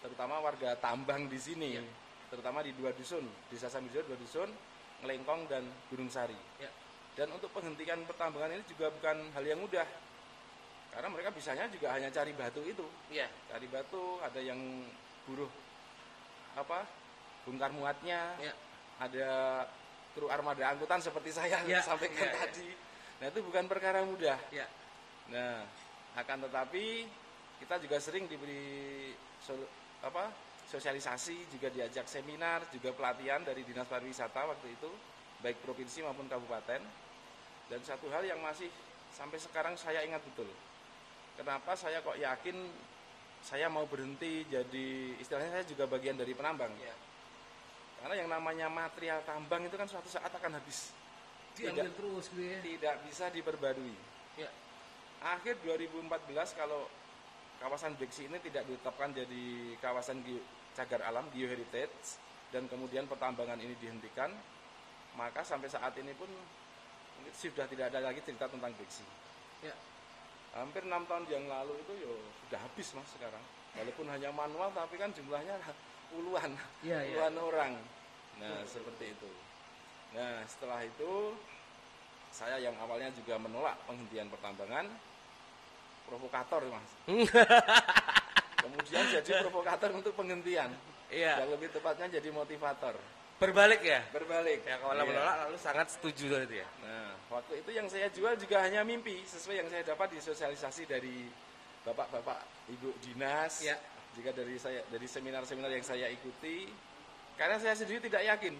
terutama 0.00 0.40
warga 0.40 0.76
tambang 0.80 1.28
di 1.28 1.36
sini, 1.40 1.80
Ya. 1.80 1.84
terutama 2.28 2.64
di 2.64 2.72
dua 2.76 2.92
dusun, 2.92 3.24
Desa 3.52 3.68
Sambijo 3.68 4.00
dua 4.04 4.16
dusun, 4.16 4.48
Ngelengkong 5.00 5.48
dan 5.48 5.64
Gunung 5.88 6.08
Sari. 6.08 6.36
Ya. 6.60 6.68
Dan 7.16 7.32
untuk 7.32 7.50
penghentian 7.50 8.04
pertambangan 8.04 8.54
ini 8.54 8.64
juga 8.68 8.88
bukan 8.92 9.16
hal 9.34 9.44
yang 9.44 9.60
mudah. 9.60 9.84
Karena 10.90 11.08
mereka 11.08 11.30
bisanya 11.30 11.70
juga 11.70 11.94
hanya 11.94 12.10
cari 12.10 12.34
batu 12.34 12.60
itu 12.66 12.82
Iya. 13.08 13.30
cari 13.46 13.66
batu, 13.70 14.18
ada 14.20 14.40
yang 14.42 14.58
buruh 15.26 15.50
apa 16.58 16.82
bongkar 17.46 17.70
muatnya, 17.70 18.34
Ya. 18.42 18.52
ada 18.98 19.28
kru 20.10 20.26
armada 20.26 20.66
angkutan 20.66 20.98
seperti 20.98 21.30
saya 21.30 21.62
Ya, 21.62 21.78
sampaikan 21.78 22.26
ya, 22.26 22.34
ya. 22.34 22.38
tadi. 22.42 22.68
Nah 23.22 23.26
itu 23.30 23.40
bukan 23.46 23.64
perkara 23.70 24.02
mudah. 24.02 24.38
Ya. 24.50 24.66
Nah, 25.30 25.62
akan 26.18 26.50
tetapi 26.50 27.06
kita 27.62 27.78
juga 27.78 27.96
sering 28.02 28.26
diberi 28.26 29.14
apa 30.02 30.32
sosialisasi, 30.70 31.50
juga 31.50 31.66
diajak 31.74 32.06
seminar, 32.06 32.62
juga 32.70 32.94
pelatihan 32.94 33.42
dari 33.42 33.66
Dinas 33.66 33.90
Pariwisata 33.90 34.46
waktu 34.46 34.70
itu, 34.70 34.90
baik 35.42 35.58
provinsi 35.66 36.06
maupun 36.06 36.30
kabupaten. 36.30 36.78
Dan 37.66 37.80
satu 37.82 38.06
hal 38.14 38.22
yang 38.22 38.38
masih 38.38 38.70
sampai 39.10 39.42
sekarang 39.42 39.74
saya 39.74 40.06
ingat 40.06 40.22
betul. 40.22 40.46
Kenapa 41.34 41.74
saya 41.74 41.98
kok 42.02 42.14
yakin 42.14 42.54
saya 43.40 43.72
mau 43.72 43.88
berhenti 43.88 44.44
jadi 44.46 45.16
istilahnya 45.18 45.60
saya 45.60 45.66
juga 45.66 45.90
bagian 45.90 46.14
dari 46.14 46.36
penambang. 46.36 46.70
Ya. 46.78 46.94
Karena 48.00 48.14
yang 48.16 48.28
namanya 48.30 48.66
material 48.70 49.24
tambang 49.26 49.66
itu 49.66 49.74
kan 49.74 49.88
suatu 49.90 50.06
saat 50.06 50.30
akan 50.30 50.56
habis. 50.60 50.94
Diambil 51.58 51.90
Tidak, 51.90 51.98
terus 51.98 52.24
gitu 52.30 52.42
ya. 52.46 52.58
tidak 52.62 52.94
bisa 53.10 53.26
diperbarui. 53.28 53.96
Ya. 54.38 54.50
Akhir 55.20 55.58
2014 55.66 56.08
kalau 56.56 56.86
kawasan 57.60 57.92
Beksi 58.00 58.30
ini 58.30 58.40
tidak 58.40 58.64
ditetapkan 58.64 59.12
jadi 59.12 59.76
kawasan 59.84 60.24
cagar 60.74 61.02
alam 61.06 61.26
geoheritage 61.34 62.18
dan 62.50 62.66
kemudian 62.66 63.06
pertambangan 63.06 63.58
ini 63.62 63.74
dihentikan, 63.78 64.30
maka 65.14 65.42
sampai 65.46 65.70
saat 65.70 65.94
ini 65.98 66.10
pun 66.14 66.26
sudah 67.30 67.66
tidak 67.70 67.94
ada 67.94 68.10
lagi 68.10 68.20
cerita 68.26 68.50
tentang 68.50 68.74
Beksi. 68.74 69.04
Ya. 69.62 69.74
Hampir 70.50 70.82
enam 70.82 71.06
tahun 71.06 71.30
yang 71.30 71.46
lalu 71.46 71.78
itu 71.78 71.92
yo 72.02 72.14
sudah 72.46 72.58
habis 72.58 72.90
mas 72.98 73.06
sekarang. 73.14 73.42
Walaupun 73.78 74.06
hanya 74.10 74.34
manual 74.34 74.74
tapi 74.74 74.98
kan 74.98 75.14
jumlahnya 75.14 75.54
puluhan, 76.10 76.50
Iya, 76.82 76.98
iya. 77.06 77.14
puluhan 77.14 77.36
orang. 77.38 77.72
Nah 78.42 78.66
seperti 78.66 79.14
itu. 79.14 79.30
Nah 80.10 80.42
setelah 80.50 80.82
itu 80.82 81.38
saya 82.34 82.58
yang 82.58 82.74
awalnya 82.82 83.14
juga 83.14 83.38
menolak 83.38 83.78
penghentian 83.86 84.26
pertambangan, 84.26 84.90
provokator 86.10 86.66
mas. 86.66 86.90
Kemudian 88.70 89.04
jadi 89.20 89.30
provokator 89.42 89.90
untuk 89.92 90.12
penghentian. 90.14 90.70
Iya. 91.10 91.42
Yang 91.42 91.50
lebih 91.58 91.68
tepatnya 91.74 92.06
jadi 92.20 92.28
motivator. 92.30 92.94
Berbalik 93.40 93.80
ya. 93.82 94.04
Berbalik. 94.12 94.60
Ya 94.62 94.76
kalau 94.78 94.94
Iya. 94.94 95.04
menolak 95.08 95.36
lalu 95.48 95.56
sangat 95.58 95.86
setuju 95.90 96.44
tadi 96.44 96.60
ya. 96.60 96.68
Nah, 96.84 97.10
waktu 97.32 97.52
itu 97.64 97.70
yang 97.72 97.88
saya 97.88 98.06
jual 98.12 98.36
juga 98.36 98.60
hanya 98.62 98.84
mimpi 98.84 99.24
sesuai 99.24 99.64
yang 99.64 99.68
saya 99.72 99.82
dapat 99.82 100.12
di 100.12 100.20
sosialisasi 100.20 100.84
dari 100.84 101.24
bapak-bapak 101.82 102.68
ibu 102.68 102.92
dinas. 103.00 103.64
Ya. 103.64 103.80
Juga 104.12 104.34
dari 104.36 104.60
saya 104.60 104.84
dari 104.92 105.06
seminar-seminar 105.08 105.70
yang 105.72 105.86
saya 105.86 106.06
ikuti. 106.12 106.68
Karena 107.40 107.56
saya 107.56 107.72
sendiri 107.72 108.04
tidak 108.04 108.20
yakin, 108.28 108.52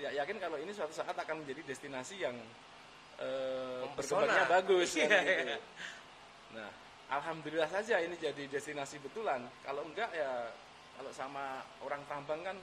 tidak 0.00 0.12
yakin 0.16 0.36
kalau 0.40 0.56
ini 0.56 0.72
suatu 0.72 0.94
saat 0.96 1.12
akan 1.12 1.44
menjadi 1.44 1.60
destinasi 1.68 2.24
yang 2.24 2.32
eh, 3.20 3.84
berkembangnya 3.92 4.48
bagus. 4.48 4.96
kan 4.96 5.04
Iya, 5.04 5.20
gitu. 5.20 5.44
iya. 5.52 5.58
Nah, 6.56 6.70
alhamdulillah 7.10 7.70
saja 7.70 8.02
ini 8.02 8.16
jadi 8.18 8.50
destinasi 8.50 8.98
betulan. 9.02 9.46
Kalau 9.62 9.82
enggak 9.86 10.10
ya 10.10 10.50
kalau 10.96 11.12
sama 11.12 11.62
orang 11.84 12.02
tambang 12.10 12.40
kan 12.42 12.56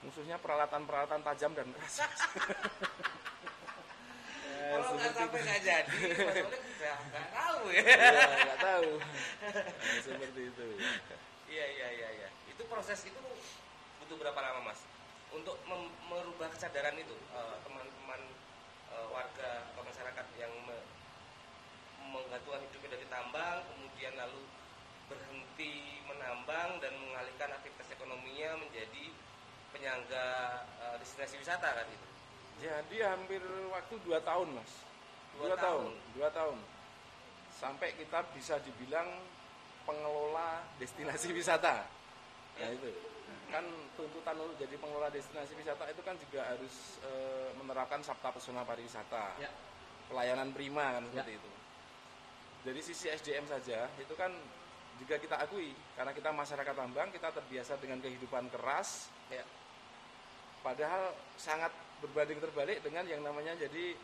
musuhnya 0.00 0.40
peralatan-peralatan 0.40 1.20
tajam 1.22 1.52
dan 1.52 1.68
keras. 1.76 2.00
Ya, 2.00 2.06
Kalau 4.70 4.92
nggak 4.94 5.12
seperti 5.12 5.18
sampai 5.18 5.40
nggak 5.44 5.60
jadi, 5.66 5.98
Mas 6.24 6.36
nggak 7.10 7.28
tahu 7.34 7.62
ya. 7.74 7.82
Iya, 7.82 8.26
nggak 8.46 8.60
tahu. 8.62 8.90
Nah, 9.00 10.00
seperti 10.04 10.40
itu. 10.46 10.64
Iya 11.50 11.66
iya 11.74 11.88
iya 11.90 12.08
iya. 12.22 12.28
Itu 12.46 12.62
proses 12.70 13.02
itu 13.02 13.18
butuh 13.98 14.16
berapa 14.20 14.38
lama 14.38 14.70
mas? 14.70 14.80
Untuk 15.34 15.58
merubah 16.06 16.48
kesadaran 16.54 16.94
itu 16.98 17.16
eh, 17.34 17.56
teman-teman 17.66 18.20
eh, 18.94 19.06
warga 19.10 19.50
atau 19.74 19.82
masyarakat 19.82 20.26
yang 20.38 20.52
me- 20.66 20.86
menggantungkan 22.10 22.62
hidupnya 22.62 22.90
dari 22.94 23.06
tambang, 23.06 23.56
kemudian 23.66 24.12
lalu 24.14 24.42
berhenti 25.06 25.72
menambang 26.06 26.78
dan 26.78 26.92
mengalihkan 26.96 27.50
aktivitas 27.52 27.88
ekonominya 27.90 28.58
menjadi 28.58 29.04
penyangga 29.70 30.26
eh, 30.82 30.96
destinasi 30.98 31.38
wisata 31.38 31.68
kan 31.70 31.86
itu. 31.86 32.08
Jadi 32.60 32.96
hampir 33.00 33.40
waktu 33.72 33.94
dua 34.04 34.20
tahun 34.20 34.52
mas. 34.52 34.72
Dua 35.34 35.54
Dua, 35.54 35.56
tahun. 35.56 35.82
tahun. 35.88 35.92
Dua 36.12 36.28
tahun. 36.30 36.58
Sampai 37.56 37.94
kita 37.94 38.20
bisa 38.32 38.58
dibilang 38.60 39.08
pengelola 39.84 40.60
destinasi 40.76 41.32
wisata. 41.38 41.82
Nah 41.82 41.88
Ya. 42.60 42.76
itu 42.76 42.92
kan 43.48 43.64
tuntutan 43.96 44.36
untuk 44.36 44.58
jadi 44.58 44.74
pengelola 44.76 45.08
destinasi 45.08 45.54
wisata 45.56 45.86
itu 45.88 46.02
kan 46.02 46.14
juga 46.18 46.44
harus 46.44 46.98
eh, 47.02 47.50
menerapkan 47.56 48.02
sabta 48.04 48.30
pesona 48.30 48.62
pariwisata. 48.62 49.38
Ya. 49.40 49.48
Pelayanan 50.06 50.50
prima 50.52 50.98
kan 50.98 51.02
Ya. 51.08 51.22
seperti 51.22 51.38
itu. 51.40 51.50
Dari 52.60 52.80
sisi 52.80 53.08
SDM 53.08 53.48
saja 53.48 53.88
itu 53.96 54.12
kan 54.12 54.28
juga 55.00 55.16
kita 55.16 55.40
akui 55.40 55.72
karena 55.96 56.12
kita 56.12 56.28
masyarakat 56.28 56.74
tambang 56.76 57.08
kita 57.08 57.32
terbiasa 57.32 57.80
dengan 57.80 57.98
kehidupan 57.98 58.52
keras 58.52 59.08
Ya. 59.32 59.46
padahal 60.60 61.14
sangat 61.40 61.72
berbanding 62.04 62.36
terbalik 62.36 62.84
dengan 62.84 63.08
yang 63.08 63.24
namanya 63.24 63.56
jadi 63.56 63.96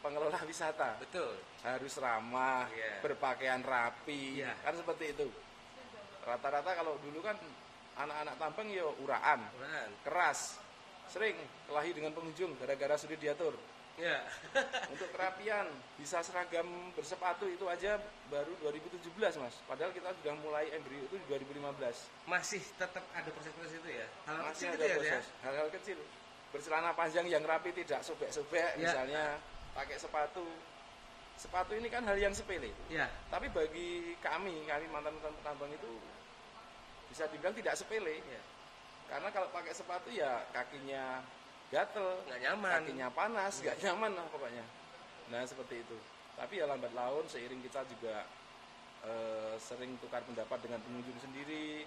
pengelola 0.00 0.40
wisata 0.48 0.96
Betul. 0.96 1.36
harus 1.60 1.92
ramah 2.00 2.72
Iya. 2.72 3.04
berpakaian 3.04 3.60
rapi 3.60 4.40
Iya. 4.40 4.56
kan 4.64 4.72
seperti 4.72 5.12
itu 5.12 5.28
rata-rata 6.24 6.72
kalau 6.72 6.96
dulu 7.04 7.20
kan 7.20 7.36
anak-anak 8.00 8.34
tambang 8.40 8.72
ya 8.72 8.88
uraan 9.04 9.44
keras 10.00 10.56
sering 11.10 11.36
kelahi 11.68 11.92
dengan 11.92 12.16
pengunjung 12.16 12.56
gara-gara 12.56 12.96
sudah 12.96 13.18
diatur 13.20 13.52
Ya. 14.00 14.24
untuk 14.92 15.12
kerapian 15.12 15.68
bisa 16.00 16.24
seragam 16.24 16.64
bersepatu 16.96 17.44
itu 17.44 17.68
aja 17.68 18.00
baru 18.32 18.48
2017 18.64 19.12
mas 19.36 19.60
padahal 19.68 19.92
kita 19.92 20.08
sudah 20.16 20.34
mulai 20.40 20.72
embrio 20.72 21.04
itu 21.04 21.20
di 21.20 21.26
2015 21.28 21.60
Masih 22.24 22.64
tetap 22.80 23.04
ada 23.12 23.28
proses-proses 23.28 23.76
itu 23.76 23.88
ya. 23.92 24.06
Hal 24.24 24.40
masih 24.40 24.72
kecil 24.72 24.72
ada 24.72 24.80
gitu 24.80 24.88
ya, 24.88 24.96
proses 24.96 25.26
hal-hal 25.44 25.68
kecil 25.68 25.98
bercelana 26.50 26.90
panjang 26.96 27.26
yang 27.28 27.44
rapi 27.44 27.70
tidak 27.70 28.00
sobek-sobek 28.00 28.74
Ya. 28.74 28.88
misalnya 28.88 29.24
pakai 29.70 30.00
sepatu 30.00 30.42
sepatu 31.36 31.72
ini 31.72 31.88
kan 31.88 32.04
hal 32.04 32.16
yang 32.16 32.32
sepele 32.32 32.68
ya. 32.88 33.06
tapi 33.28 33.48
bagi 33.48 34.16
kami 34.18 34.64
kami 34.64 34.86
mantan 34.88 35.14
mantan 35.14 35.32
petambang 35.40 35.72
itu 35.72 35.92
bisa 37.06 37.28
dibilang 37.28 37.52
tidak 37.52 37.76
sepele 37.76 38.18
Ya. 38.24 38.42
karena 39.08 39.28
kalau 39.28 39.48
pakai 39.50 39.72
sepatu 39.72 40.08
ya 40.08 40.42
kakinya 40.50 41.20
gatel 41.70 42.08
Nggak 42.26 42.40
nyaman. 42.42 42.70
kakinya 42.76 43.08
panas 43.10 43.54
nggak 43.58 43.78
nyaman 43.80 44.10
lah 44.12 44.26
pokoknya 44.28 44.64
nah 45.30 45.42
seperti 45.42 45.80
itu 45.80 45.96
tapi 46.34 46.58
ya 46.58 46.66
lambat 46.66 46.90
laun 46.90 47.24
seiring 47.24 47.62
kita 47.62 47.86
juga 47.86 48.26
eh, 49.02 49.54
sering 49.56 49.94
tukar 49.98 50.20
pendapat 50.22 50.58
dengan 50.60 50.82
pengunjung 50.82 51.16
sendiri 51.16 51.86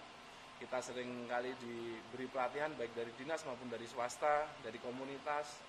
kita 0.58 0.80
sering 0.80 1.28
kali 1.28 1.52
diberi 1.60 2.25
pelatihan 2.25 2.72
baik 2.74 2.94
dari 2.94 3.12
dinas 3.13 3.44
maupun 3.44 3.68
dari 3.68 3.84
swasta 3.84 4.48
dari 4.62 4.80
komunitas 4.80 5.60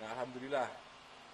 nah 0.00 0.10
alhamdulillah 0.12 0.66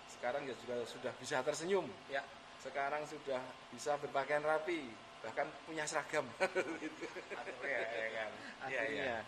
sekarang 0.09 0.45
ya 0.45 0.55
juga 0.61 0.85
sudah 0.85 1.13
bisa 1.17 1.41
tersenyum 1.41 1.87
Ya. 2.07 2.21
sekarang 2.61 3.07
sudah 3.07 3.41
bisa 3.71 3.97
berpakaian 3.97 4.43
rapi 4.43 4.91
bahkan 5.23 5.47
punya 5.65 5.83
seragam 5.83 6.27
Akhirnya 6.39 7.79
ya 7.89 8.09
kan. 8.13 8.31
Iya, 8.67 8.83
iya. 8.85 9.05
akhirnya 9.07 9.19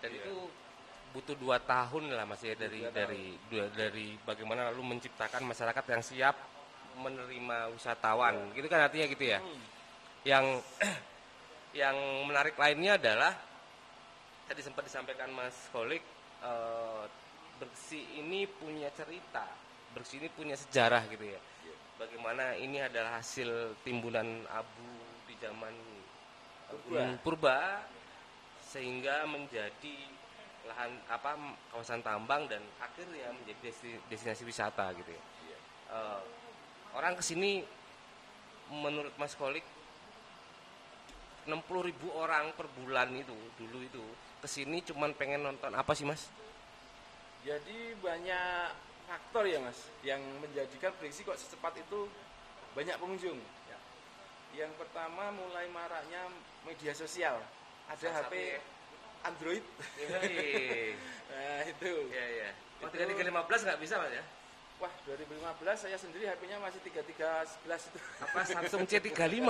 Dan 0.00 0.10
Iya. 0.10 0.22
itu 0.22 0.34
butuh 1.14 1.38
dua 1.38 1.62
tahun 1.62 2.10
lah 2.10 2.26
mas 2.26 2.42
ya 2.42 2.58
dari 2.58 2.82
Dua 2.82 2.90
dari 2.90 3.24
dua- 3.46 3.70
dari 3.70 4.18
bagaimana 4.26 4.74
lalu 4.74 4.98
menciptakan 4.98 5.46
masyarakat 5.46 5.84
yang 5.94 6.02
siap 6.02 6.36
menerima 6.98 7.70
wisatawan. 7.70 8.50
Gitu 8.50 8.66
kan 8.66 8.90
artinya 8.90 9.06
gitu 9.06 9.24
ya. 9.24 9.38
Hmm. 9.38 9.62
Yang 10.26 10.44
yang 11.86 11.96
menarik 12.26 12.58
lainnya 12.58 12.98
adalah 12.98 13.32
tadi 14.50 14.60
sempat 14.60 14.84
disampaikan 14.90 15.30
Mas 15.30 15.54
Kolik 15.70 16.02
eh, 16.42 17.04
bersih 17.62 18.02
ini 18.18 18.50
punya 18.50 18.90
cerita, 18.90 19.46
bersih 19.94 20.18
ini 20.18 20.28
punya 20.34 20.58
sejarah 20.58 21.06
gitu 21.10 21.30
ya. 21.30 21.38
Iya. 21.38 21.76
Bagaimana 21.98 22.58
ini 22.58 22.82
adalah 22.82 23.22
hasil 23.22 23.78
timbunan 23.86 24.42
abu 24.50 24.90
di 25.30 25.34
zaman 25.38 25.74
eh, 25.74 26.74
Purba. 26.74 27.02
Purba 27.22 27.58
sehingga 28.66 29.22
menjadi 29.30 29.94
lahan 30.64 30.90
apa 31.12 31.36
kawasan 31.68 32.00
tambang 32.00 32.48
dan 32.48 32.64
akhirnya 32.80 33.30
menjadi 33.36 33.70
desti- 33.70 34.00
destinasi 34.08 34.42
wisata 34.48 34.92
gitu 34.96 35.10
ya. 35.12 35.22
Iya. 35.48 35.58
Eh, 35.92 36.20
orang 36.96 37.14
ke 37.18 37.22
sini 37.24 37.60
menurut 38.72 39.12
Mas 39.20 39.36
Kolik 39.36 39.64
60 41.44 41.60
ribu 41.84 42.08
orang 42.16 42.56
per 42.56 42.64
bulan 42.72 43.12
itu 43.12 43.36
dulu 43.60 43.84
itu 43.84 44.00
ke 44.40 44.48
sini 44.48 44.80
cuman 44.80 45.12
pengen 45.12 45.44
nonton 45.44 45.72
apa 45.76 45.92
sih 45.92 46.08
Mas? 46.08 46.32
Jadi 47.44 47.92
banyak 48.00 48.72
faktor 49.04 49.44
ya 49.44 49.60
mas 49.60 49.92
yang 50.00 50.20
menjadikan 50.40 50.88
prediksi 50.96 51.28
kok 51.28 51.36
secepat 51.36 51.76
itu 51.76 52.08
banyak 52.72 52.96
pengunjung. 52.96 53.36
Ya. 53.68 53.78
Yang 54.64 54.72
pertama 54.80 55.28
mulai 55.28 55.68
maraknya 55.68 56.32
media 56.64 56.96
sosial. 56.96 57.36
Ada 57.84 58.00
Salah 58.00 58.16
HP 58.24 58.32
satunya. 58.32 58.73
Android. 59.24 59.64
Nah 61.34 61.66
itu. 61.66 61.92
ya 62.14 62.26
ya. 62.30 62.50
Oh, 62.78 62.86
Itu- 62.86 62.94
3315 62.94 63.66
nggak 63.66 63.78
bisa 63.82 63.94
mas 63.98 64.12
ya? 64.14 64.24
Wah, 64.78 64.92
2015 65.06 65.82
saya 65.86 65.96
sendiri 65.98 66.30
HP-nya 66.30 66.62
masih 66.62 66.78
3311 66.86 67.90
itu. 67.90 67.98
Apa 68.22 68.38
Samsung 68.54 68.82
C35? 68.86 69.42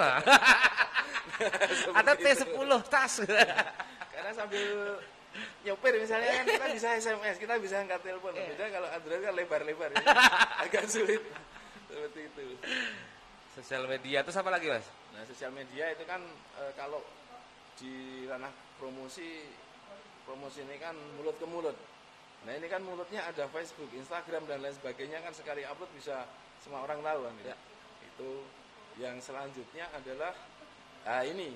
Atau 1.92 2.14
T10 2.16 2.70
tas? 2.88 3.12
Karena 4.14 4.30
sambil 4.32 4.64
nyopir 5.66 5.92
misalnya 5.98 6.30
kan 6.40 6.46
kita 6.46 6.66
bisa 6.72 6.88
SMS, 6.96 7.36
kita 7.36 7.54
bisa 7.58 7.82
angkat 7.82 8.00
telepon. 8.00 8.32
Iya. 8.32 8.48
Beda 8.54 8.64
kalau 8.70 8.88
Android 8.88 9.20
kan 9.20 9.34
lebar-lebar 9.34 9.90
ya. 9.92 10.02
Agak 10.64 10.84
sulit. 10.88 11.20
Seperti 11.90 12.20
itu. 12.32 12.44
Sosial 13.54 13.84
media 13.86 14.22
terus 14.22 14.38
apa 14.38 14.50
lagi 14.50 14.70
mas? 14.70 14.86
Nah, 15.12 15.22
sosial 15.26 15.50
media 15.52 15.90
itu 15.90 16.04
kan 16.06 16.22
eh, 16.58 16.72
kalau 16.74 17.02
di 17.78 18.24
ranah 18.30 18.50
promosi 18.78 19.42
promosi 20.24 20.64
ini 20.64 20.76
kan 20.80 20.96
mulut 21.20 21.36
ke 21.36 21.46
mulut. 21.46 21.76
Nah, 22.44 22.52
ini 22.52 22.68
kan 22.68 22.84
mulutnya 22.84 23.24
ada 23.24 23.48
Facebook, 23.48 23.88
Instagram 23.96 24.44
dan 24.44 24.60
lain 24.60 24.76
sebagainya 24.76 25.24
kan 25.24 25.32
sekali 25.32 25.64
upload 25.64 25.88
bisa 25.96 26.28
semua 26.60 26.84
orang 26.84 27.00
tahu 27.00 27.20
kan. 27.24 27.34
Ya. 27.40 27.56
Itu 28.04 28.44
yang 29.00 29.16
selanjutnya 29.20 29.88
adalah 29.96 30.32
ah 31.04 31.24
ini 31.24 31.52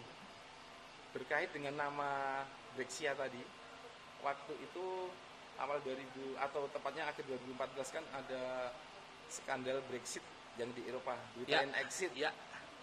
berkait 1.12 1.52
dengan 1.52 1.76
nama 1.76 2.42
Brexia 2.76 3.12
tadi. 3.16 3.40
Waktu 4.24 4.52
itu 4.64 5.12
awal 5.60 5.80
2000 5.84 6.38
atau 6.38 6.66
tepatnya 6.72 7.08
akhir 7.08 7.24
2014 7.26 7.94
kan 7.94 8.04
ada 8.14 8.72
skandal 9.28 9.84
Brexit 9.92 10.24
yang 10.56 10.72
di 10.72 10.88
Eropa, 10.88 11.14
Britain 11.36 11.72
exit. 11.78 12.12
Ya. 12.16 12.32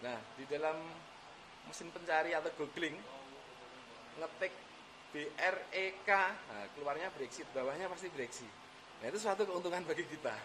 Nah, 0.06 0.22
di 0.38 0.46
dalam 0.46 0.77
mesin 1.65 1.89
pencari 1.89 2.38
atau 2.38 2.54
googling 2.56 2.96
ngetik 4.15 4.53
BREK, 5.15 6.10
nah, 6.12 6.65
keluarnya 6.75 7.07
Brexit, 7.15 7.48
bawahnya 7.55 7.88
pasti 7.88 8.12
Brexit. 8.12 8.51
Nah, 9.00 9.07
itu 9.07 9.15
suatu 9.15 9.48
keuntungan 9.48 9.79
bagi 9.88 10.03
kita. 10.03 10.36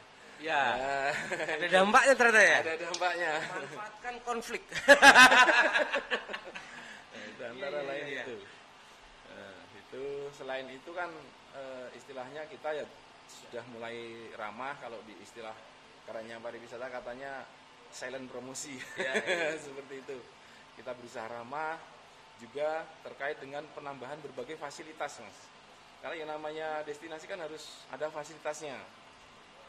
Ya. 0.40 0.62
Nah, 0.78 1.12
Ada 1.58 1.66
dampaknya 1.68 2.14
ternyata 2.16 2.40
ya. 2.40 2.56
ada 2.64 2.74
dampaknya. 2.78 3.32
Manfaatkan 3.50 4.14
konflik. 4.24 4.62
Nah, 7.10 7.22
itu 7.26 7.42
antara 7.42 7.78
Iya, 7.80 7.82
iya, 7.82 7.90
lain 7.90 8.06
iya. 8.06 8.22
itu. 8.24 8.36
Nah, 9.30 9.54
itu 9.74 10.04
selain 10.38 10.66
itu 10.70 10.90
kan 10.94 11.10
eh, 11.58 11.86
istilahnya 11.98 12.46
kita 12.46 12.70
ya 12.70 12.86
sudah 13.26 13.64
mulai 13.74 14.30
ramah 14.38 14.78
kalau 14.78 14.98
di 15.06 15.14
istilah 15.18 15.54
kerennya 16.06 16.38
pariwisata 16.38 16.86
katanya 16.86 17.42
silent 17.90 18.30
promosi. 18.30 18.78
Iya, 18.96 19.12
iya. 19.18 19.48
Seperti 19.66 19.94
itu. 19.98 20.16
Kita 20.78 20.94
berusaha 20.94 21.26
ramah 21.28 21.76
juga 22.40 22.88
terkait 23.04 23.36
dengan 23.38 23.62
penambahan 23.76 24.16
berbagai 24.24 24.56
fasilitas, 24.56 25.20
Mas. 25.20 25.38
Karena 26.00 26.16
yang 26.16 26.30
namanya 26.32 26.80
destinasi 26.88 27.28
kan 27.28 27.36
harus 27.44 27.84
ada 27.92 28.08
fasilitasnya. 28.08 28.80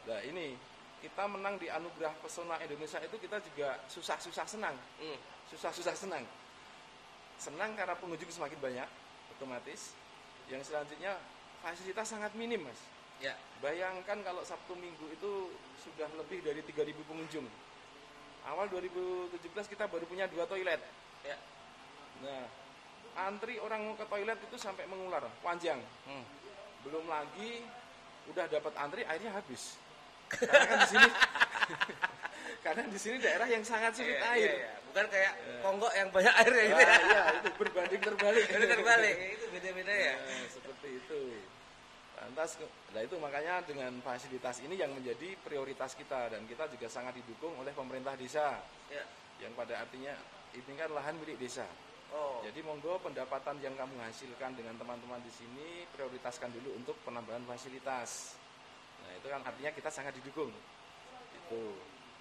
Nah, 0.07 0.19
ini 0.23 0.55
kita 1.03 1.27
menang 1.27 1.59
di 1.59 1.67
anugerah 1.67 2.15
pesona 2.23 2.55
Indonesia 2.63 3.01
itu 3.03 3.17
kita 3.19 3.43
juga 3.51 3.75
susah-susah 3.89 4.45
senang 4.47 4.77
Hmm. 5.01 5.19
susah-susah 5.51 5.97
senang. 5.97 6.23
Senang 7.41 7.73
karena 7.73 7.97
pengunjung 7.97 8.29
semakin 8.31 8.59
banyak, 8.61 8.89
otomatis. 9.35 9.91
Yang 10.47 10.71
selanjutnya 10.71 11.17
fasilitas 11.59 12.07
sangat 12.07 12.31
minim, 12.37 12.63
mas. 12.63 12.77
Ya. 13.19 13.33
Bayangkan 13.59 14.21
kalau 14.25 14.41
Sabtu 14.45 14.73
Minggu 14.77 15.09
itu 15.13 15.53
sudah 15.81 16.09
lebih 16.17 16.41
dari 16.45 16.61
3.000 16.65 17.01
pengunjung. 17.05 17.45
Awal 18.45 18.69
2017 18.73 19.69
kita 19.69 19.85
baru 19.85 20.05
punya 20.09 20.25
dua 20.25 20.45
toilet. 20.49 20.81
Ya. 21.21 21.37
Nah, 22.25 22.45
antri 23.15 23.59
orang 23.59 23.81
mau 23.87 23.95
ke 23.95 24.05
toilet 24.07 24.39
itu 24.39 24.57
sampai 24.57 24.87
mengular, 24.87 25.23
panjang. 25.41 25.79
Hmm. 26.07 26.23
Belum 26.83 27.05
lagi 27.05 27.61
udah 28.29 28.45
dapat 28.47 28.73
antri 28.77 29.01
airnya 29.03 29.31
habis. 29.33 29.75
Karena 30.31 30.63
kan 30.63 30.77
di 30.79 30.89
sini 30.89 31.09
karena 32.65 32.81
di 32.87 32.99
sini 32.99 33.17
daerah 33.19 33.47
yang 33.49 33.63
sangat 33.65 33.91
sulit 33.97 34.15
Iya, 34.15 34.31
air. 34.31 34.39
iya, 34.39 34.53
iya. 34.55 34.71
Bukan 34.91 35.05
kayak 35.07 35.33
Kongo 35.63 35.87
yang 35.95 36.07
banyak 36.11 36.33
air 36.35 36.51
ya 36.51 36.63
gitu. 36.67 36.83
Ah, 36.83 36.99
iya, 37.03 37.21
itu 37.39 37.49
berbanding 37.55 38.01
terbalik. 38.03 38.45
Terbalik. 38.47 39.15
Itu 39.39 39.45
beda-beda 39.51 39.93
ya. 39.95 40.13
Nah, 40.19 40.47
seperti 40.51 40.87
itu. 40.99 41.21
Lantas, 42.21 42.49
nah 42.93 43.01
itu 43.01 43.15
makanya 43.17 43.65
dengan 43.65 43.97
fasilitas 44.05 44.61
ini 44.61 44.77
yang 44.77 44.93
menjadi 44.93 45.33
prioritas 45.41 45.97
kita 45.97 46.29
dan 46.29 46.45
kita 46.45 46.69
juga 46.69 46.85
sangat 46.85 47.17
didukung 47.17 47.55
oleh 47.57 47.73
pemerintah 47.73 48.13
desa. 48.13 48.61
Ya. 48.93 49.03
Yang 49.41 49.57
pada 49.57 49.73
artinya 49.81 50.13
ini 50.53 50.73
kan 50.77 50.89
lahan 50.93 51.17
milik 51.17 51.41
desa. 51.41 51.65
Oh. 52.11 52.43
Jadi 52.43 52.59
monggo 52.67 52.99
pendapatan 52.99 53.55
yang 53.63 53.71
kamu 53.79 53.95
hasilkan 54.03 54.51
dengan 54.59 54.75
teman-teman 54.75 55.23
di 55.23 55.31
sini 55.31 55.87
prioritaskan 55.95 56.51
dulu 56.51 56.75
untuk 56.75 56.95
penambahan 57.07 57.43
fasilitas. 57.47 58.35
Nah 59.07 59.15
itu 59.15 59.27
kan 59.31 59.39
artinya 59.47 59.71
kita 59.71 59.87
sangat 59.87 60.19
didukung. 60.19 60.51
Itu. 61.31 61.63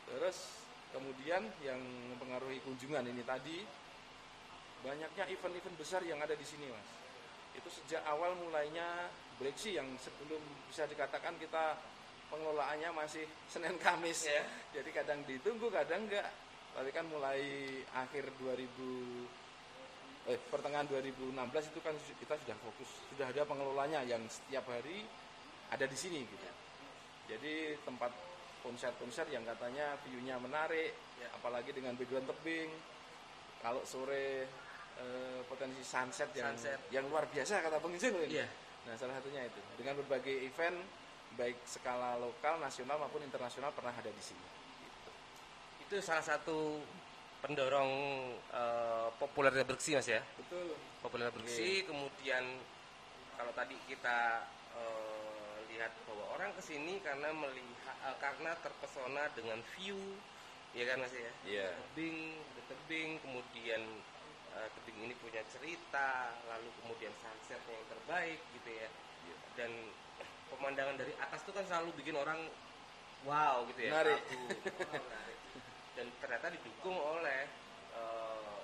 Terus 0.07 0.63
kemudian 0.95 1.43
yang 1.67 1.83
mempengaruhi 2.15 2.63
kunjungan 2.63 3.03
ini 3.11 3.23
tadi 3.27 3.59
banyaknya 4.87 5.27
event-event 5.27 5.77
besar 5.77 6.01
yang 6.07 6.23
ada 6.23 6.39
di 6.39 6.47
sini, 6.47 6.71
mas. 6.71 6.89
Itu 7.59 7.67
sejak 7.67 8.07
awal 8.07 8.39
mulainya 8.39 9.11
Brexit 9.43 9.75
yang 9.75 9.91
sebelum 9.99 10.39
bisa 10.71 10.87
dikatakan 10.87 11.35
kita 11.43 11.75
pengelolaannya 12.31 12.95
masih 12.95 13.27
Senin 13.51 13.75
Kamis. 13.83 14.31
Ya. 14.31 14.47
Jadi 14.79 14.91
kadang 14.95 15.19
ditunggu, 15.27 15.67
kadang 15.69 16.07
enggak. 16.07 16.31
Tapi 16.71 16.95
kan 16.95 17.03
mulai 17.11 17.43
akhir 17.91 18.31
2000 18.39 19.40
eh 20.29 20.37
pertengahan 20.53 20.85
2016 20.85 21.33
itu 21.73 21.81
kan 21.81 21.95
kita 21.97 22.35
sudah 22.37 22.57
fokus, 22.61 22.91
sudah 23.09 23.27
ada 23.33 23.43
pengelolanya 23.49 24.05
yang 24.05 24.21
setiap 24.29 24.69
hari 24.69 25.05
ada 25.73 25.87
di 25.89 25.97
sini 25.97 26.21
gitu. 26.27 26.49
Jadi 27.31 27.79
tempat 27.87 28.13
konser-konser 28.61 29.25
yang 29.33 29.47
katanya 29.47 29.97
view-nya 30.05 30.37
menarik, 30.37 30.93
Ya. 31.21 31.29
apalagi 31.37 31.73
dengan 31.73 31.93
background 31.97 32.29
tebing. 32.29 32.69
Kalau 33.61 33.85
sore 33.85 34.49
eh, 35.01 35.41
potensi 35.49 35.81
sunset 35.85 36.29
yang 36.33 36.53
Sunset. 36.57 36.81
yang 36.93 37.05
luar 37.09 37.25
biasa 37.29 37.61
kata 37.61 37.77
pengunjung 37.81 38.17
ini. 38.25 38.41
Iya. 38.41 38.49
Nah, 38.89 38.97
salah 38.97 39.17
satunya 39.21 39.45
itu. 39.49 39.61
Dengan 39.77 39.97
berbagai 40.01 40.33
event 40.45 40.77
baik 41.37 41.57
skala 41.65 42.17
lokal, 42.21 42.57
nasional 42.61 42.97
maupun 43.01 43.21
internasional 43.25 43.73
pernah 43.73 43.93
ada 43.93 44.09
di 44.09 44.21
sini. 44.25 44.45
Gitu. 44.81 45.11
Itu 45.89 45.97
salah 46.05 46.25
satu 46.25 46.81
pendorong 47.41 47.91
eh, 48.53 49.09
populernya 49.17 49.65
Berksi 49.65 49.97
Mas 49.97 50.09
ya. 50.09 50.21
Betul. 50.37 50.77
Populer 51.01 51.33
Berksi 51.33 51.85
kemudian 51.89 52.45
kalau 53.35 53.53
tadi 53.57 53.77
kita 53.89 54.45
eh, 54.77 55.57
lihat 55.73 55.93
bahwa 56.05 56.25
orang 56.37 56.51
ke 56.55 56.63
sini 56.63 57.01
karena 57.01 57.33
melihat 57.33 57.97
eh, 58.05 58.17
karena 58.21 58.53
terpesona 58.61 59.33
dengan 59.33 59.59
view 59.77 59.99
ya 60.77 60.85
kan 60.87 61.03
Mas 61.03 61.15
ya. 61.17 61.33
Iya. 61.49 61.69
tebing, 61.93 62.39
tebing, 62.69 63.11
kemudian 63.25 63.83
eh, 64.55 64.69
tebing 64.79 64.99
ini 65.11 65.15
punya 65.19 65.43
cerita, 65.51 66.37
lalu 66.47 66.69
kemudian 66.85 67.13
sunsetnya 67.19 67.75
yang 67.75 67.89
terbaik 67.91 68.41
gitu 68.55 68.71
ya. 68.71 68.89
Iya. 69.27 69.37
Dan 69.59 69.71
pemandangan 70.55 70.97
dari 70.99 71.15
atas 71.19 71.41
itu 71.43 71.53
kan 71.55 71.65
selalu 71.67 71.91
bikin 71.99 72.15
orang 72.15 72.39
wow 73.27 73.67
gitu 73.73 73.81
ya. 73.89 73.91
Menarik. 73.97 74.21
Wah, 74.21 75.01
menarik. 75.01 75.39
Dan 76.01 76.09
ternyata 76.17 76.49
didukung 76.49 76.97
oleh 76.97 77.45
eh, 77.93 78.59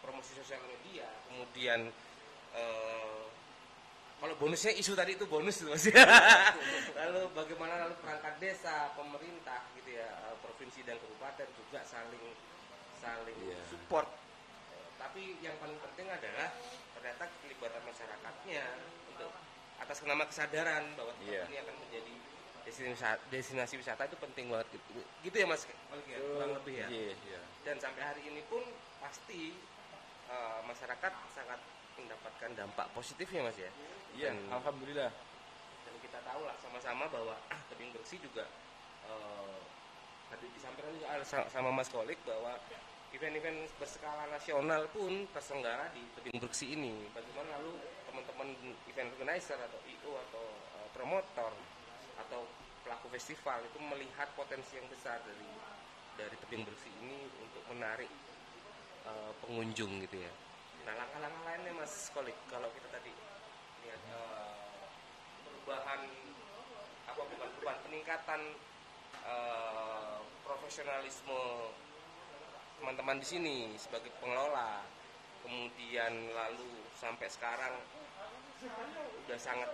promosi 0.00 0.32
sosial 0.32 0.64
media, 0.64 1.04
kemudian 1.28 1.92
eh, 2.56 3.22
kalau 4.16 4.32
bonusnya 4.40 4.72
isu 4.72 4.96
tadi 4.96 5.20
itu 5.20 5.28
bonus 5.28 5.60
tuh 5.60 5.68
mas 5.68 5.84
lalu 6.96 7.20
bagaimana 7.36 7.84
lalu 7.84 7.94
perangkat 8.00 8.40
desa 8.40 8.88
pemerintah 8.96 9.60
gitu 9.76 9.92
ya 9.92 10.08
eh, 10.08 10.36
provinsi 10.40 10.80
dan 10.88 10.96
kabupaten 10.96 11.44
juga 11.52 11.84
saling 11.84 12.24
saling 12.96 13.36
Iya. 13.44 13.60
support 13.68 14.08
tapi 14.96 15.36
yang 15.44 15.52
paling 15.60 15.76
penting 15.76 16.08
adalah 16.08 16.48
ternyata 16.96 17.28
keterlibatan 17.28 17.82
masyarakatnya 17.84 18.64
untuk 19.12 19.28
atas 19.76 19.98
nama 20.08 20.24
kesadaran 20.24 20.96
bahwa 20.96 21.12
Iya. 21.20 21.44
ini 21.44 21.56
akan 21.60 21.76
menjadi 21.84 22.13
destinasi, 22.64 23.04
destinasi 23.28 23.74
wisata 23.76 24.02
itu 24.04 24.16
penting 24.16 24.48
banget 24.48 24.68
gitu, 24.72 24.88
gitu 25.22 25.36
ya 25.36 25.46
mas 25.46 25.62
Malik 25.88 26.06
ya? 26.08 26.18
kurang 26.18 26.52
lebih 26.56 26.74
ya 26.74 26.86
Iya, 26.88 27.12
iya. 27.14 27.40
dan 27.62 27.76
sampai 27.76 28.02
hari 28.02 28.22
ini 28.24 28.40
pun 28.48 28.64
pasti 28.98 29.52
eh, 30.26 30.60
masyarakat 30.64 31.12
sangat 31.30 31.60
mendapatkan 31.94 32.50
dampak 32.56 32.86
positifnya 32.92 33.44
mas 33.44 33.56
ya 33.56 33.70
Iya, 34.14 34.30
Dan- 34.32 34.48
alhamdulillah. 34.50 35.10
dan 35.84 35.94
kita 36.00 36.18
tahu 36.22 36.42
lah 36.42 36.56
sama-sama 36.58 37.04
bahwa 37.08 37.34
ah, 37.48 37.60
tebing 37.68 37.92
bersih 37.92 38.18
juga 38.18 38.48
eh, 39.04 39.56
tadi 40.32 40.46
disampaikan 40.50 40.90
juga 40.90 41.20
sama 41.46 41.70
Mas 41.70 41.86
Kolik 41.86 42.18
bahwa 42.24 42.56
event-event 43.14 43.70
berskala 43.78 44.26
nasional 44.26 44.90
pun 44.90 45.28
terselenggara 45.30 45.86
di 45.94 46.02
tebing 46.18 46.42
bersih 46.42 46.74
ini. 46.74 47.06
Bagaimana 47.14 47.62
lalu 47.62 47.78
teman-teman 48.10 48.48
event 48.90 49.14
organizer 49.14 49.54
atau 49.54 49.78
IO 49.86 50.12
atau 50.18 50.42
eh, 50.74 50.88
promotor 50.90 51.52
atau 52.20 52.46
pelaku 52.84 53.06
festival 53.16 53.58
itu 53.64 53.78
melihat 53.80 54.28
potensi 54.36 54.76
yang 54.76 54.86
besar 54.92 55.18
dari 55.24 55.50
dari 56.14 56.36
tebing 56.46 56.62
bersih 56.62 56.92
ini 57.02 57.26
untuk 57.42 57.62
menarik 57.72 58.10
eh, 59.08 59.32
pengunjung 59.42 60.04
gitu 60.04 60.22
ya. 60.22 60.32
Nah 60.84 60.94
langkah-langkah 61.00 61.42
lainnya 61.48 61.72
Mas 61.74 62.12
Kolik 62.12 62.36
kalau 62.52 62.68
kita 62.76 62.88
tadi 62.92 63.12
lihat 63.84 64.02
eh, 64.12 64.54
perubahan 65.42 66.00
apa 67.08 67.22
bukan 67.24 67.48
bukan 67.60 67.76
peningkatan 67.88 68.40
eh, 69.26 70.18
profesionalisme 70.44 71.72
teman-teman 72.78 73.16
di 73.16 73.26
sini 73.26 73.56
sebagai 73.80 74.12
pengelola 74.20 74.84
kemudian 75.40 76.12
lalu 76.32 76.84
sampai 76.96 77.28
sekarang 77.28 77.74
udah 79.24 79.38
sangat 79.40 79.68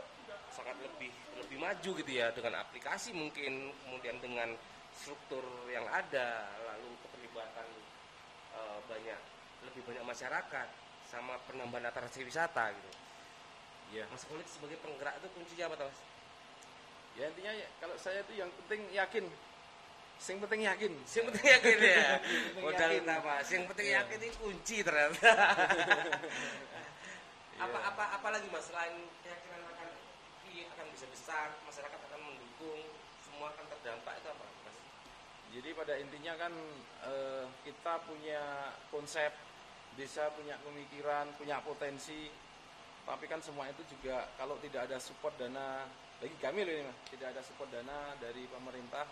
sangat 0.50 0.76
lebih 0.78 1.10
lebih 1.38 1.56
maju 1.56 1.90
gitu 1.96 2.10
ya 2.12 2.30
dengan 2.30 2.60
aplikasi 2.60 3.10
mungkin 3.12 3.70
kemudian 3.86 4.18
dengan 4.18 4.52
struktur 4.92 5.42
yang 5.70 5.86
ada 5.86 6.44
lalu 6.66 6.90
keterlibatan 7.06 7.66
eh, 8.54 8.78
banyak 8.86 9.20
lebih 9.70 9.82
banyak 9.86 10.04
masyarakat 10.04 10.68
sama 11.06 11.38
penambahan 11.46 11.90
atraksi 11.90 12.22
wisata 12.22 12.70
gitu 12.74 12.90
Iya. 13.90 14.06
Mas 14.06 14.22
Kulit 14.22 14.46
sebagai 14.46 14.78
penggerak 14.86 15.18
itu 15.18 15.26
kuncinya 15.34 15.66
apa 15.66 15.90
Mas? 15.90 15.98
Ya 17.18 17.26
intinya 17.26 17.50
ya, 17.50 17.66
kalau 17.82 17.98
saya 17.98 18.22
itu 18.22 18.38
yang 18.38 18.46
penting 18.62 18.86
yakin. 18.94 19.26
Sing 20.22 20.38
penting 20.38 20.62
yakin. 20.62 20.94
Yang 20.94 21.24
penting 21.34 21.46
yakin 21.50 21.76
ya. 21.82 22.06
Modal 22.62 22.90
utama. 23.02 23.42
Yang 23.42 23.66
penting 23.66 23.86
Iya. 23.90 23.98
yakin 24.06 24.18
ini 24.22 24.30
kunci 24.38 24.76
ternyata. 24.86 25.30
apa 27.66 27.76
Iya. 27.76 27.88
apa 27.90 28.04
apa 28.14 28.28
lagi 28.30 28.46
Mas 28.54 28.62
selain 28.70 28.94
keyakinan 29.26 29.59
ini 30.60 30.68
akan 30.76 30.86
bisa 30.92 31.08
besar, 31.08 31.56
masyarakat 31.64 31.96
akan 31.96 32.20
mendukung, 32.20 32.84
semua 33.24 33.48
akan 33.56 33.64
terdampak 33.72 34.20
itu 34.20 34.28
apa, 34.28 34.44
Mas? 34.68 34.76
Jadi 35.56 35.68
pada 35.72 35.94
intinya 35.96 36.32
kan 36.36 36.52
eh, 37.08 37.44
kita 37.64 37.94
punya 38.04 38.76
konsep 38.92 39.32
desa 39.96 40.28
punya 40.36 40.60
pemikiran, 40.60 41.32
punya 41.40 41.64
potensi, 41.64 42.28
tapi 43.08 43.24
kan 43.24 43.40
semua 43.40 43.72
itu 43.72 43.82
juga 43.88 44.28
kalau 44.36 44.60
tidak 44.60 44.84
ada 44.84 45.00
support 45.00 45.32
dana 45.40 45.88
bagi 46.20 46.36
kami 46.36 46.68
loh 46.68 46.72
ini 46.76 46.84
mas, 46.84 46.98
tidak 47.08 47.32
ada 47.32 47.40
support 47.40 47.72
dana 47.72 48.12
dari 48.20 48.44
pemerintah 48.52 49.08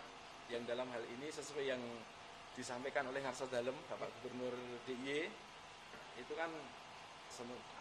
yang 0.53 0.61
dalam 0.69 0.85
hal 0.93 1.01
ini 1.17 1.27
sesuai 1.33 1.65
yang 1.65 1.81
disampaikan 2.53 3.09
oleh 3.09 3.25
Ngarsa 3.25 3.49
Dalem 3.49 3.73
Bapak 3.89 4.13
Gubernur 4.21 4.53
DIY 4.85 5.25
itu 6.21 6.33
kan 6.37 6.53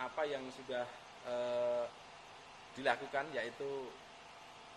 apa 0.00 0.22
yang 0.24 0.42
sudah 0.54 0.86
eh, 1.28 1.84
dilakukan 2.78 3.26
yaitu 3.34 3.90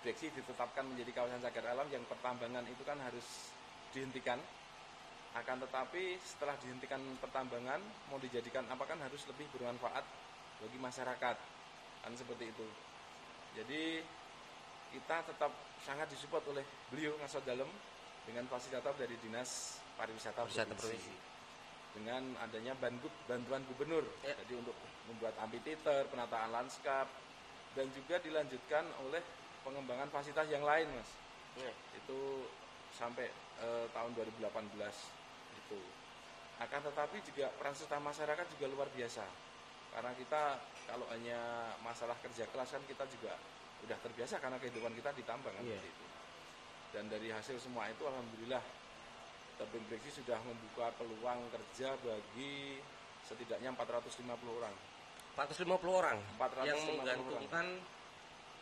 Breksi 0.02 0.34
ditetapkan 0.34 0.82
menjadi 0.82 1.14
kawasan 1.14 1.46
cagar 1.46 1.78
alam 1.78 1.86
yang 1.94 2.02
pertambangan 2.10 2.66
itu 2.66 2.82
kan 2.82 2.98
harus 2.98 3.54
dihentikan. 3.94 4.42
Akan 5.38 5.62
tetapi 5.62 6.18
setelah 6.26 6.58
dihentikan 6.58 6.98
pertambangan 7.22 7.78
mau 8.10 8.18
dijadikan 8.18 8.66
apa 8.66 8.82
kan 8.90 8.98
harus 8.98 9.22
lebih 9.30 9.46
bermanfaat 9.54 10.02
bagi 10.58 10.78
masyarakat. 10.82 11.38
Kan 12.02 12.14
seperti 12.18 12.50
itu. 12.50 12.66
Jadi 13.62 14.02
kita 14.98 15.22
tetap 15.22 15.54
sangat 15.86 16.10
disupport 16.10 16.50
oleh 16.50 16.66
beliau 16.90 17.14
ngasot 17.22 17.46
dalam 17.46 17.70
dengan 18.26 18.50
fasilitator 18.50 18.98
dari 18.98 19.14
dinas 19.22 19.78
pariwisata, 20.02 20.50
Wisata 20.50 20.74
provinsi. 20.74 21.14
dengan 21.94 22.26
adanya 22.42 22.74
bantuan 23.30 23.62
gubernur. 23.70 24.02
Ya. 24.26 24.34
jadi 24.44 24.58
untuk 24.58 24.74
membuat 25.14 25.38
amphitheater 25.38 26.10
penataan 26.10 26.50
lanskap 26.50 27.06
dan 27.76 27.88
juga 27.96 28.20
dilanjutkan 28.20 28.84
oleh 29.08 29.24
pengembangan 29.64 30.10
fasilitas 30.12 30.48
yang 30.52 30.66
lain 30.66 30.88
mas. 30.92 31.10
Iya. 31.52 31.72
itu 32.00 32.48
sampai 32.96 33.28
eh, 33.60 33.86
tahun 33.92 34.12
2018 34.16 34.48
itu. 35.60 35.80
Akan 36.64 36.80
tetapi 36.86 37.18
juga 37.28 37.52
peran 37.58 37.76
serta 37.76 38.00
masyarakat 38.00 38.46
juga 38.56 38.66
luar 38.72 38.88
biasa. 38.96 39.26
Karena 39.92 40.12
kita 40.16 40.42
kalau 40.88 41.04
hanya 41.12 41.72
masalah 41.84 42.16
kerja 42.24 42.48
kelas 42.48 42.72
kan 42.72 42.84
kita 42.88 43.04
juga 43.12 43.36
udah 43.84 43.98
terbiasa 44.00 44.40
karena 44.40 44.56
kehidupan 44.62 44.96
kita 44.96 45.12
ditambang 45.12 45.52
kan 45.52 45.64
Iya. 45.64 45.76
seperti 45.80 45.90
itu. 45.92 46.06
Dan 46.92 47.04
dari 47.08 47.28
hasil 47.32 47.56
semua 47.60 47.88
itu 47.88 48.04
alhamdulillah 48.04 48.64
Tebing 49.60 49.86
Breksi 49.92 50.24
sudah 50.24 50.40
membuka 50.44 50.92
peluang 50.98 51.40
kerja 51.52 51.94
bagi 52.02 52.82
setidaknya 53.28 53.72
450 53.76 54.28
orang 54.58 54.74
450 55.34 55.68
orang 55.92 56.18
450 56.38 56.68
yang 56.68 56.78
orang. 56.78 56.98
menggantungkan 57.00 57.66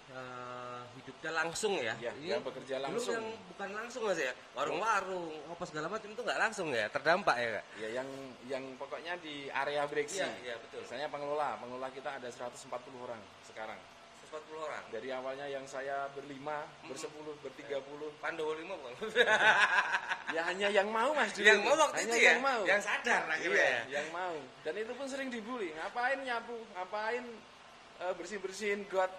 eh, 0.09 0.81
hidupnya 0.97 1.31
langsung 1.31 1.73
ya. 1.77 1.93
Ya, 2.01 2.11
Ini 2.17 2.27
yang 2.33 2.41
bekerja 2.41 2.75
belum 2.77 2.85
langsung. 2.97 3.13
yang 3.13 3.27
bukan 3.45 3.69
langsung 3.77 4.01
Mas 4.09 4.17
ya. 4.17 4.33
Warung-warung, 4.57 5.25
apa 5.47 5.63
segala 5.63 5.87
macam 5.87 6.09
itu 6.09 6.21
nggak 6.21 6.39
langsung 6.39 6.67
ya, 6.73 6.89
terdampak 6.89 7.35
ya, 7.37 7.49
Kak. 7.55 7.65
ya 7.77 7.89
yang 8.01 8.09
yang 8.49 8.63
pokoknya 8.75 9.13
di 9.21 9.47
area 9.47 9.85
Breksi 9.85 10.17
Iya, 10.19 10.29
iya 10.41 10.55
betul. 10.57 10.81
Misalnya 10.81 11.07
pengelola, 11.07 11.61
pengelola 11.61 11.87
kita 11.93 12.09
ada 12.17 12.25
140 12.25 12.65
orang 12.99 13.21
sekarang. 13.45 13.77
140 14.29 14.61
orang. 14.61 14.83
Dari 14.89 15.09
awalnya 15.09 15.45
yang 15.45 15.65
saya 15.65 16.05
berlima, 16.13 16.61
bersepuluh, 16.85 17.33
bertiga 17.41 17.81
puluh, 17.81 18.13
Pandowo 18.17 18.53
lima 18.53 18.77
bukan? 18.77 18.93
ya 20.35 20.41
hanya 20.45 20.69
yang 20.69 20.85
mau 20.87 21.09
mas 21.11 21.33
dulu. 21.33 21.41
yang 21.43 21.59
mau 21.61 21.73
waktu 21.73 22.05
hanya 22.05 22.13
itu 22.13 22.21
ya, 22.21 22.29
yang 22.29 22.41
mau. 22.41 22.61
yang 22.61 22.77
sadar 22.79 23.21
akhirnya 23.25 23.57
Iya, 23.57 23.65
ya. 23.65 23.81
yang 23.97 24.07
mau. 24.13 24.35
Dan 24.61 24.73
itu 24.77 24.91
pun 24.93 25.05
sering 25.09 25.29
dibully. 25.29 25.73
Ngapain 25.73 26.21
nyapu, 26.21 26.57
ngapain 26.77 27.25
eh, 27.99 28.13
bersih-bersihin 28.13 28.85
got, 28.85 29.09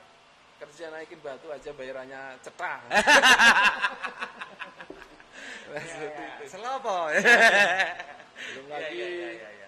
kerja 0.63 0.91
naikin 0.91 1.19
batu 1.19 1.51
aja 1.51 1.71
bayarannya 1.75 2.39
cetah. 2.41 2.79
Seperti 5.71 6.23
itu. 6.23 6.45
Selopo. 6.51 7.11
Belum 7.11 8.65
Iya, 8.67 8.75
lagi 8.75 8.95
iya, 8.97 9.07
iya, 9.19 9.29
iya, 9.31 9.49
iya. 9.55 9.60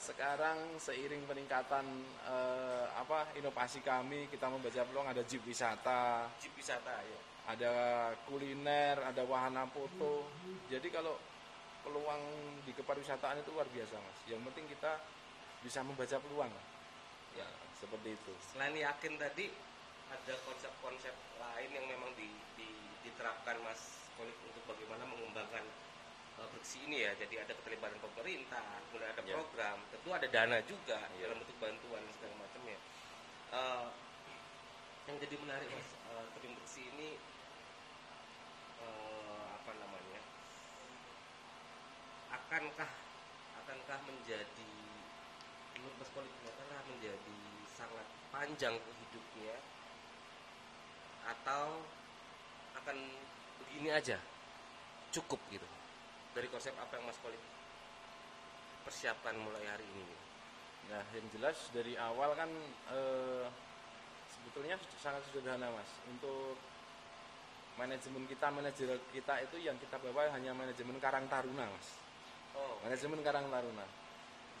Sekarang 0.00 0.80
seiring 0.80 1.28
peningkatan 1.28 1.84
eh, 2.24 2.86
apa 2.96 3.36
inovasi 3.36 3.84
kami 3.84 4.32
kita 4.32 4.48
membaca 4.48 4.80
peluang 4.88 5.12
ada 5.12 5.20
jeep 5.28 5.44
wisata. 5.44 6.24
Jeep 6.40 6.56
wisata 6.56 6.96
ya. 7.04 7.20
ada 7.50 7.72
kuliner 8.24 8.96
ada 9.04 9.20
wahana 9.28 9.68
foto. 9.68 10.24
Jadi 10.72 10.88
kalau 10.88 11.18
peluang 11.84 12.22
di 12.64 12.72
kepariwisataan 12.72 13.44
itu 13.44 13.50
luar 13.52 13.68
biasa 13.68 14.00
mas. 14.00 14.18
Yang 14.24 14.40
penting 14.52 14.66
kita 14.72 14.92
bisa 15.60 15.84
membaca 15.84 16.16
peluang. 16.16 16.52
Ya. 17.36 17.48
Seperti 17.80 18.12
itu. 18.12 18.32
Selain 18.52 18.76
yakin 18.76 19.16
tadi 19.16 19.48
ada 20.12 20.34
konsep-konsep 20.44 21.14
lain 21.40 21.70
yang 21.72 21.86
memang 21.88 22.12
di, 22.12 22.28
di- 22.58 22.88
diterapkan 23.06 23.56
Mas 23.64 23.96
Kolik 24.20 24.36
untuk 24.44 24.60
bagaimana 24.68 25.08
mengembangkan 25.08 25.64
bersih 26.48 26.80
ini 26.88 27.04
ya. 27.04 27.12
Jadi 27.18 27.34
ada 27.36 27.52
keterlibatan 27.52 27.98
pemerintah, 28.00 28.64
kemudian 28.88 29.10
ada 29.12 29.22
Ya. 29.26 29.34
program, 29.36 29.78
tentu 29.92 30.08
ada 30.14 30.26
dana 30.30 30.58
juga 30.64 30.98
Ya. 31.16 31.28
dalam 31.28 31.36
bentuk 31.44 31.56
bantuan 31.60 32.00
dan 32.00 32.12
segala 32.16 32.34
macamnya. 32.40 32.78
Uh, 33.50 33.88
yang 35.10 35.16
jadi 35.18 35.36
menarik 35.42 35.68
Mas, 35.74 35.90
uh, 36.06 36.24
tebing 36.38 36.54
bersih 36.54 36.86
ini 36.94 37.18
uh, 38.78 39.44
apa 39.58 39.70
namanya? 39.74 40.22
Akankah 42.30 42.92
akankah 43.58 44.00
menjadi 44.06 44.72
menurut 45.74 45.96
Mas 45.98 46.10
akankah 46.14 46.82
menjadi 46.90 47.40
sangat 47.70 48.06
panjang 48.30 48.76
hidupnya 48.78 49.56
atau 51.26 51.86
akan 52.76 52.96
begini 53.62 53.90
aja 53.94 54.18
cukup 55.10 55.38
gitu 55.50 55.66
dari 56.36 56.46
konsep 56.48 56.74
apa 56.78 56.98
yang 56.98 57.06
Mas 57.08 57.18
Kolik 57.22 57.42
persiapkan 58.86 59.34
mulai 59.38 59.64
hari 59.66 59.86
ini 59.86 60.16
nah 60.90 61.02
yang 61.14 61.26
jelas 61.30 61.56
dari 61.70 61.94
awal 61.94 62.34
kan 62.34 62.50
eh, 62.90 63.46
sebetulnya 64.30 64.74
sangat 64.98 65.22
sederhana 65.30 65.70
mas 65.70 65.90
untuk 66.10 66.58
manajemen 67.78 68.26
kita 68.26 68.50
manajer 68.50 68.98
kita 69.14 69.38
itu 69.46 69.56
yang 69.62 69.78
kita 69.78 70.02
bawa 70.02 70.34
hanya 70.34 70.50
manajemen 70.50 70.98
Karang 70.98 71.30
Taruna 71.30 71.70
mas 71.70 71.88
oh 72.58 72.74
manajemen 72.82 73.20
Karang 73.22 73.46
Taruna. 73.50 73.86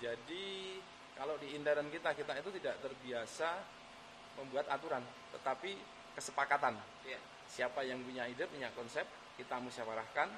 Jadi 0.00 0.78
kalau 1.18 1.36
di 1.36 1.52
intern 1.52 1.92
kita 1.92 2.16
kita 2.16 2.32
itu 2.40 2.50
tidak 2.60 2.80
terbiasa 2.80 3.60
membuat 4.40 4.70
aturan, 4.72 5.04
tetapi 5.36 5.76
kesepakatan. 6.16 6.80
iya 7.04 7.20
Siapa 7.50 7.82
yang 7.82 8.00
punya 8.06 8.30
ide, 8.30 8.46
punya 8.46 8.70
konsep, 8.72 9.04
kita 9.36 9.58
musyawarahkan. 9.58 10.30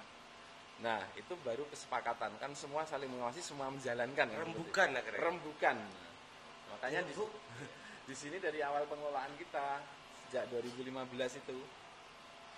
Nah, 0.81 1.05
itu 1.15 1.37
baru 1.45 1.69
kesepakatan. 1.69 2.41
Kan 2.41 2.57
semua 2.57 2.89
saling 2.89 3.13
mengawasi, 3.13 3.45
semua 3.45 3.69
menjalankan. 3.69 4.27
kan, 4.27 4.29
rembukan 4.33 4.89
akhirnya 4.97 5.21
itu. 5.21 5.27
Rembukan. 5.29 5.77
Makanya 6.73 7.01
di, 7.05 7.13
di 8.09 8.15
sini 8.17 8.41
dari 8.41 8.65
awal 8.65 8.89
pengelolaan 8.89 9.37
kita 9.37 9.83
sejak 10.33 10.49
2015 10.49 11.45
itu 11.45 11.59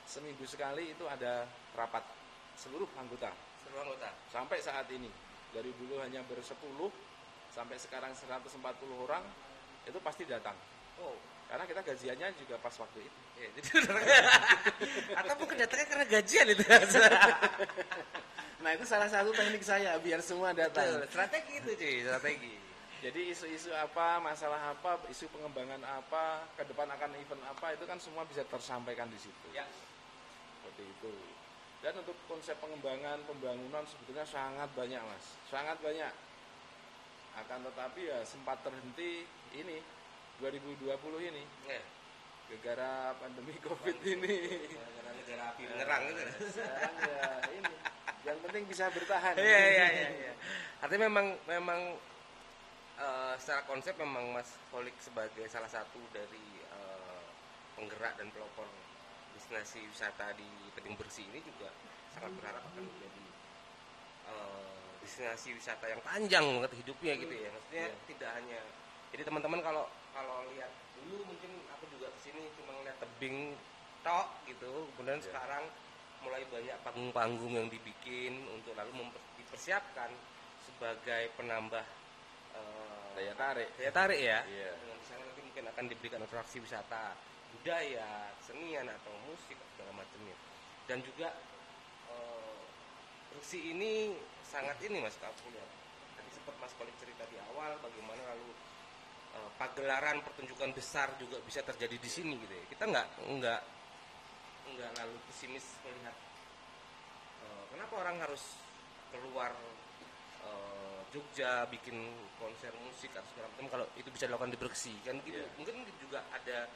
seminggu 0.07 0.46
sekali 0.46 0.94
itu 0.94 1.05
ada 1.11 1.42
rapat 1.74 2.07
seluruh 2.55 2.87
anggota 2.94 3.35
seluruh 3.66 3.83
anggota 3.83 4.14
sampai 4.31 4.62
saat 4.62 4.87
ini 4.94 5.11
dari 5.50 5.74
dulu 5.74 5.98
hanya 5.98 6.22
bersepuluh 6.22 6.92
sampai 7.50 7.74
sekarang 7.81 8.14
140 8.14 8.62
orang 8.94 9.27
itu 9.90 9.98
pasti 9.98 10.22
datang 10.22 10.55
oh 11.03 11.18
karena 11.55 11.71
kita 11.71 11.87
gajiannya 11.87 12.29
juga 12.35 12.59
pas 12.59 12.75
waktu 12.75 12.99
itu. 13.07 13.19
Iya 13.38 13.49
jadi 13.55 13.69
atau 15.23 15.35
mungkin 15.38 15.57
datangnya 15.62 15.87
karena 15.87 16.07
gajian 16.11 16.47
itu. 16.51 16.64
Nah 18.64 18.73
itu 18.73 18.88
salah 18.88 19.05
satu 19.12 19.29
teknik 19.37 19.61
saya 19.61 19.93
biar 20.01 20.25
semua 20.25 20.57
Betul, 20.57 20.73
datang 20.73 21.05
strategi 21.12 21.61
itu 21.61 21.71
cuy 21.77 22.01
strategi. 22.01 22.55
Jadi 23.05 23.21
isu-isu 23.29 23.69
apa 23.77 24.17
masalah 24.25 24.73
apa 24.73 25.05
isu 25.12 25.29
pengembangan 25.29 25.85
apa 25.85 26.49
ke 26.57 26.64
depan 26.73 26.88
akan 26.88 27.12
event 27.12 27.45
apa 27.45 27.77
itu 27.77 27.85
kan 27.85 28.01
semua 28.01 28.25
bisa 28.25 28.40
tersampaikan 28.49 29.05
di 29.12 29.21
situ. 29.21 29.47
Ya. 29.53 29.69
Seperti 30.59 30.81
itu. 30.81 31.12
Dan 31.85 32.01
untuk 32.01 32.17
konsep 32.25 32.57
pengembangan 32.57 33.21
pembangunan 33.29 33.85
sebetulnya 33.85 34.25
sangat 34.25 34.73
banyak 34.73 34.99
mas. 35.05 35.25
Sangat 35.53 35.77
banyak. 35.85 36.12
Akan 37.37 37.61
tetapi 37.69 38.01
ya 38.09 38.25
sempat 38.25 38.64
terhenti 38.64 39.29
ini 39.53 39.85
2020 40.37 40.90
ini 41.25 41.42
Ya. 41.64 41.81
gara-gara 42.47 42.92
pandemi 43.18 43.55
covid 43.61 43.97
ini 44.01 44.37
Gara-gara 44.70 45.11
negara 45.14 45.42
api 45.51 45.62
menyerang 45.64 46.03
gitu. 46.09 46.23
sekarang 46.51 46.94
ya 47.01 47.23
ini 47.53 47.75
yang 48.25 48.38
penting 48.40 48.62
bisa 48.64 48.85
bertahan 48.88 49.35
Iya 49.37 49.59
iya 49.61 49.87
iya. 49.87 50.09
iya. 50.12 50.33
Artinya 50.81 51.09
memang 51.09 51.27
memang 51.47 51.81
eh, 52.97 53.35
secara 53.37 53.62
konsep 53.64 53.94
memang 53.97 54.33
Mas 54.33 54.49
Holik 54.70 54.94
sebagai 54.99 55.44
salah 55.47 55.68
satu 55.68 56.01
dari 56.11 56.44
eh, 56.62 57.23
penggerak 57.75 58.16
dan 58.16 58.29
pelopor 58.31 58.68
destinasi 59.35 59.83
wisata 59.85 60.33
di 60.33 60.47
Tebing 60.73 60.94
Bersih 60.94 61.27
ini 61.27 61.40
juga 61.40 61.68
sangat 62.12 62.33
berharap 62.35 62.62
akan 62.64 62.83
menjadi 62.83 63.25
eh, 64.27 64.73
destinasi 65.01 65.53
wisata 65.53 65.85
yang 65.87 66.01
panjang 66.01 66.44
banget 66.44 66.73
hidupnya 66.77 67.12
gitu 67.18 67.35
ya. 67.35 67.49
Maksudnya 67.51 67.87
Iya. 67.87 67.97
tidak 68.07 68.31
hanya 68.37 68.61
jadi 69.11 69.23
teman-teman 69.23 69.61
kalau 69.61 69.85
kalau 70.14 70.46
lihat 70.55 70.70
dulu 70.96 71.27
mungkin 71.27 71.50
aku 71.74 71.85
juga 71.90 72.09
ke 72.14 72.18
sini 72.31 72.46
cuma 72.57 72.72
ngeliat 72.79 72.96
tebing 73.03 73.59
tok 74.07 74.29
gitu, 74.46 74.88
kemudian 74.94 75.18
Iya. 75.18 75.27
sekarang 75.29 75.64
mulai 76.22 76.42
banyak 76.48 76.77
panggung-panggung 76.87 77.53
yang 77.53 77.68
dibikin 77.68 78.33
untuk 78.48 78.72
lalu 78.79 79.05
memper- 79.05 79.27
dipersiapkan 79.37 80.09
sebagai 80.64 81.29
penambah 81.37 81.85
eh, 82.55 83.09
daya 83.18 83.35
tarik 83.35 83.68
daya 83.77 83.92
tarik 83.92 84.20
ya. 84.22 84.40
Iya. 84.46 84.70
Dengan 84.79 84.96
di 85.03 85.07
sana 85.11 85.22
nanti 85.27 85.40
mungkin 85.42 85.64
akan 85.68 85.85
diberikan 85.90 86.20
atraksi 86.22 86.62
wisata 86.62 87.18
budaya, 87.59 88.31
kesenian 88.40 88.87
atau 88.87 89.12
musik 89.27 89.59
atau 89.59 89.68
segala 89.74 89.92
macamnya. 89.98 90.37
Dan 90.87 91.03
juga 91.03 91.29
eh, 92.09 92.57
Bersih 93.35 93.74
ini 93.74 94.14
sangat 94.46 94.79
ini 94.87 95.03
Mas 95.03 95.18
aku 95.18 95.50
lihat. 95.50 95.66
Tadi 96.14 96.31
sempat 96.31 96.55
Mas 96.62 96.70
Kolik 96.79 96.94
cerita 97.03 97.27
di 97.27 97.35
awal 97.50 97.74
bagaimana 97.83 98.22
lalu 98.31 98.55
eh, 99.35 99.51
pagelaran 99.59 100.23
pertunjukan 100.23 100.70
besar 100.73 101.11
juga 101.18 101.42
bisa 101.42 101.61
terjadi 101.66 101.99
di 101.99 102.11
sini 102.11 102.38
gitu 102.38 102.55
ya. 102.55 102.64
Kita 102.70 102.85
nggak 102.87 103.07
nggak 103.27 103.61
nggak 104.64 104.90
lalu 105.03 105.16
pesimis 105.29 105.66
melihat 105.85 106.16
eh, 107.42 107.64
kenapa 107.75 107.94
orang 108.01 108.16
harus 108.23 108.57
keluar 109.12 109.53
eh, 110.47 111.01
Jogja 111.14 111.62
bikin 111.70 112.11
konser 112.42 112.75
musik 112.83 113.14
atau 113.14 113.29
segala 113.31 113.47
macam 113.55 113.66
kalau 113.70 113.87
itu 113.94 114.11
bisa 114.11 114.27
dilakukan 114.27 114.51
di 114.51 114.59
Bersih 114.59 114.97
kan 115.07 115.14
gitu. 115.23 115.38
Iya. 115.38 115.47
Mungkin 115.59 115.77
juga 116.03 116.18
ada 116.35 116.66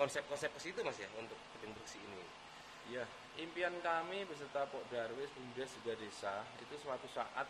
konsep-konsep 0.00 0.48
ke 0.56 0.60
situ 0.60 0.80
Mas 0.80 0.96
ya 0.96 1.08
untuk 1.20 1.36
Tebing 1.56 1.76
Bersih 1.76 2.00
ini. 2.00 2.24
Ya, 2.90 3.06
impian 3.38 3.72
kami 3.84 4.26
beserta 4.26 4.66
Pok 4.66 4.82
Darwis 4.90 5.30
Pemuda 5.36 5.64
Juga 5.68 5.92
Desa 5.94 6.42
itu 6.58 6.74
suatu 6.82 7.06
saat 7.14 7.46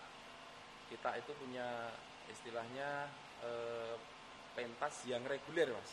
kita 0.92 1.16
itu 1.16 1.32
punya 1.40 1.88
istilahnya 2.28 3.08
eh, 3.40 3.94
pentas 4.52 4.94
yang 5.08 5.22
reguler, 5.24 5.72
Mas. 5.72 5.90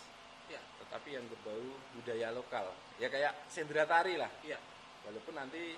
Ya. 0.49 0.61
Tetapi 0.85 1.09
yang 1.13 1.25
berbau 1.29 1.61
budaya 1.93 2.33
lokal. 2.33 2.71
Ya 2.97 3.07
kayak 3.07 3.33
sendera 3.47 3.85
tari 3.85 4.17
lah. 4.17 4.29
Iya. 4.41 4.57
Walaupun 5.05 5.37
nanti 5.37 5.77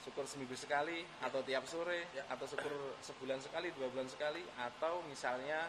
syukur 0.00 0.24
seminggu 0.24 0.56
sekali 0.56 1.04
atau 1.20 1.44
tiap 1.44 1.68
sore 1.68 2.08
Ya. 2.16 2.24
atau 2.32 2.48
syukur 2.48 2.72
sebulan 3.04 3.38
sekali, 3.38 3.68
dua 3.76 3.92
bulan 3.92 4.08
sekali 4.08 4.40
atau 4.56 5.04
misalnya 5.04 5.68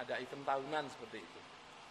ada 0.00 0.16
event 0.16 0.44
tahunan 0.44 0.84
seperti 0.88 1.20
itu. 1.20 1.40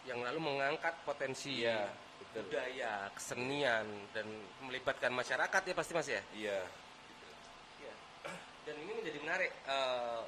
yang 0.07 0.23
lalu 0.23 0.39
mengangkat 0.39 0.95
potensi 1.03 1.59
Iya, 1.67 1.91
betul. 2.23 2.47
budaya, 2.47 3.11
kesenian 3.11 3.83
dan 4.15 4.25
melibatkan 4.63 5.11
masyarakat 5.11 5.59
ya 5.59 5.75
pasti 5.75 5.91
Mas 5.91 6.07
ya. 6.07 6.23
Iya. 6.33 6.59
Iya. 7.83 7.93
Dan 8.63 8.75
ini 8.79 8.91
menjadi 8.95 9.19
menarik 9.19 9.51
eh, 9.51 10.23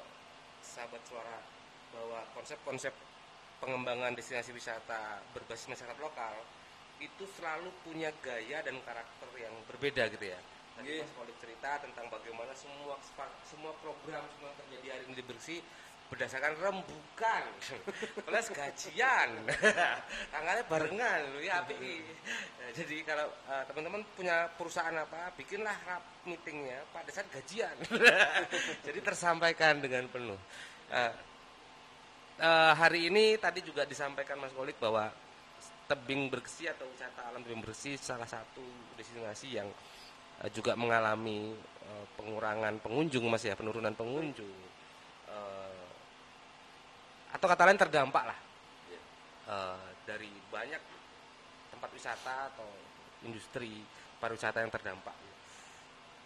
sahabat 0.60 1.02
suara 1.08 1.40
bahwa 1.88 2.20
konsep-konsep 2.36 2.92
pengembangan 3.62 4.18
destinasi 4.18 4.50
wisata 4.50 5.22
berbasis 5.30 5.70
masyarakat 5.70 5.98
lokal 6.02 6.34
itu 6.98 7.24
selalu 7.38 7.70
punya 7.86 8.10
gaya 8.18 8.58
dan 8.66 8.74
karakter 8.82 9.30
yang 9.38 9.54
berbeda 9.70 10.10
gitu 10.10 10.26
ya. 10.34 10.38
Tadi 10.74 10.98
Iya. 10.98 11.06
Mas 11.06 11.14
Kolik 11.14 11.36
cerita 11.38 11.70
tentang 11.78 12.10
bagaimana 12.10 12.50
semua 12.58 12.98
semua 13.46 13.70
program 13.78 14.26
semua 14.34 14.50
terjadi 14.58 14.98
hari 14.98 15.04
ini 15.10 15.22
Bersih 15.22 15.60
berdasarkan 16.12 16.52
rembukan. 16.60 17.44
Plus 18.28 18.46
gajian. 18.52 19.30
Tanggalnya 20.32 20.64
barengan 20.68 21.20
loh 21.32 21.40
ya 21.40 21.64
API. 21.64 22.04
Nah, 22.60 22.70
jadi 22.76 22.96
kalau 23.08 23.26
eh, 23.48 23.64
teman-teman 23.64 24.04
punya 24.12 24.52
perusahaan 24.60 24.92
apa 24.92 25.32
bikinlah 25.40 25.72
rap 25.88 26.04
meetingnya 26.28 26.84
pada 26.92 27.08
saat 27.08 27.26
gajian. 27.32 27.74
Jadi 28.86 28.98
tersampaikan 29.02 29.80
dengan 29.82 30.06
penuh. 30.06 30.38
Nah, 30.92 31.10
eh, 32.42 32.72
hari 32.74 33.06
ini 33.06 33.38
tadi 33.38 33.62
juga 33.62 33.86
disampaikan 33.86 34.42
Mas 34.42 34.50
Kolik 34.50 34.76
bahwa 34.82 35.06
tebing 35.86 36.32
bersih 36.32 36.72
atau 36.72 36.88
wisata 36.88 37.30
alam 37.30 37.44
tebing 37.44 37.62
bersih 37.62 37.94
salah 38.00 38.26
satu 38.26 38.64
destinasi 38.98 39.62
yang 39.62 39.68
eh, 40.42 40.50
juga 40.50 40.74
mengalami 40.74 41.54
eh, 41.58 42.04
pengurangan 42.18 42.82
pengunjung 42.82 43.30
mas 43.30 43.46
ya 43.46 43.54
penurunan 43.54 43.94
pengunjung 43.94 44.74
atau 47.32 47.48
kata 47.48 47.64
lain 47.64 47.80
terdampak 47.80 48.24
lah 48.28 48.38
eh, 49.48 49.86
dari 50.04 50.28
banyak 50.52 50.82
tempat 51.72 51.90
wisata 51.96 52.52
atau 52.52 52.68
industri 53.24 53.80
pariwisata 54.20 54.60
yang 54.60 54.72
terdampak 54.72 55.14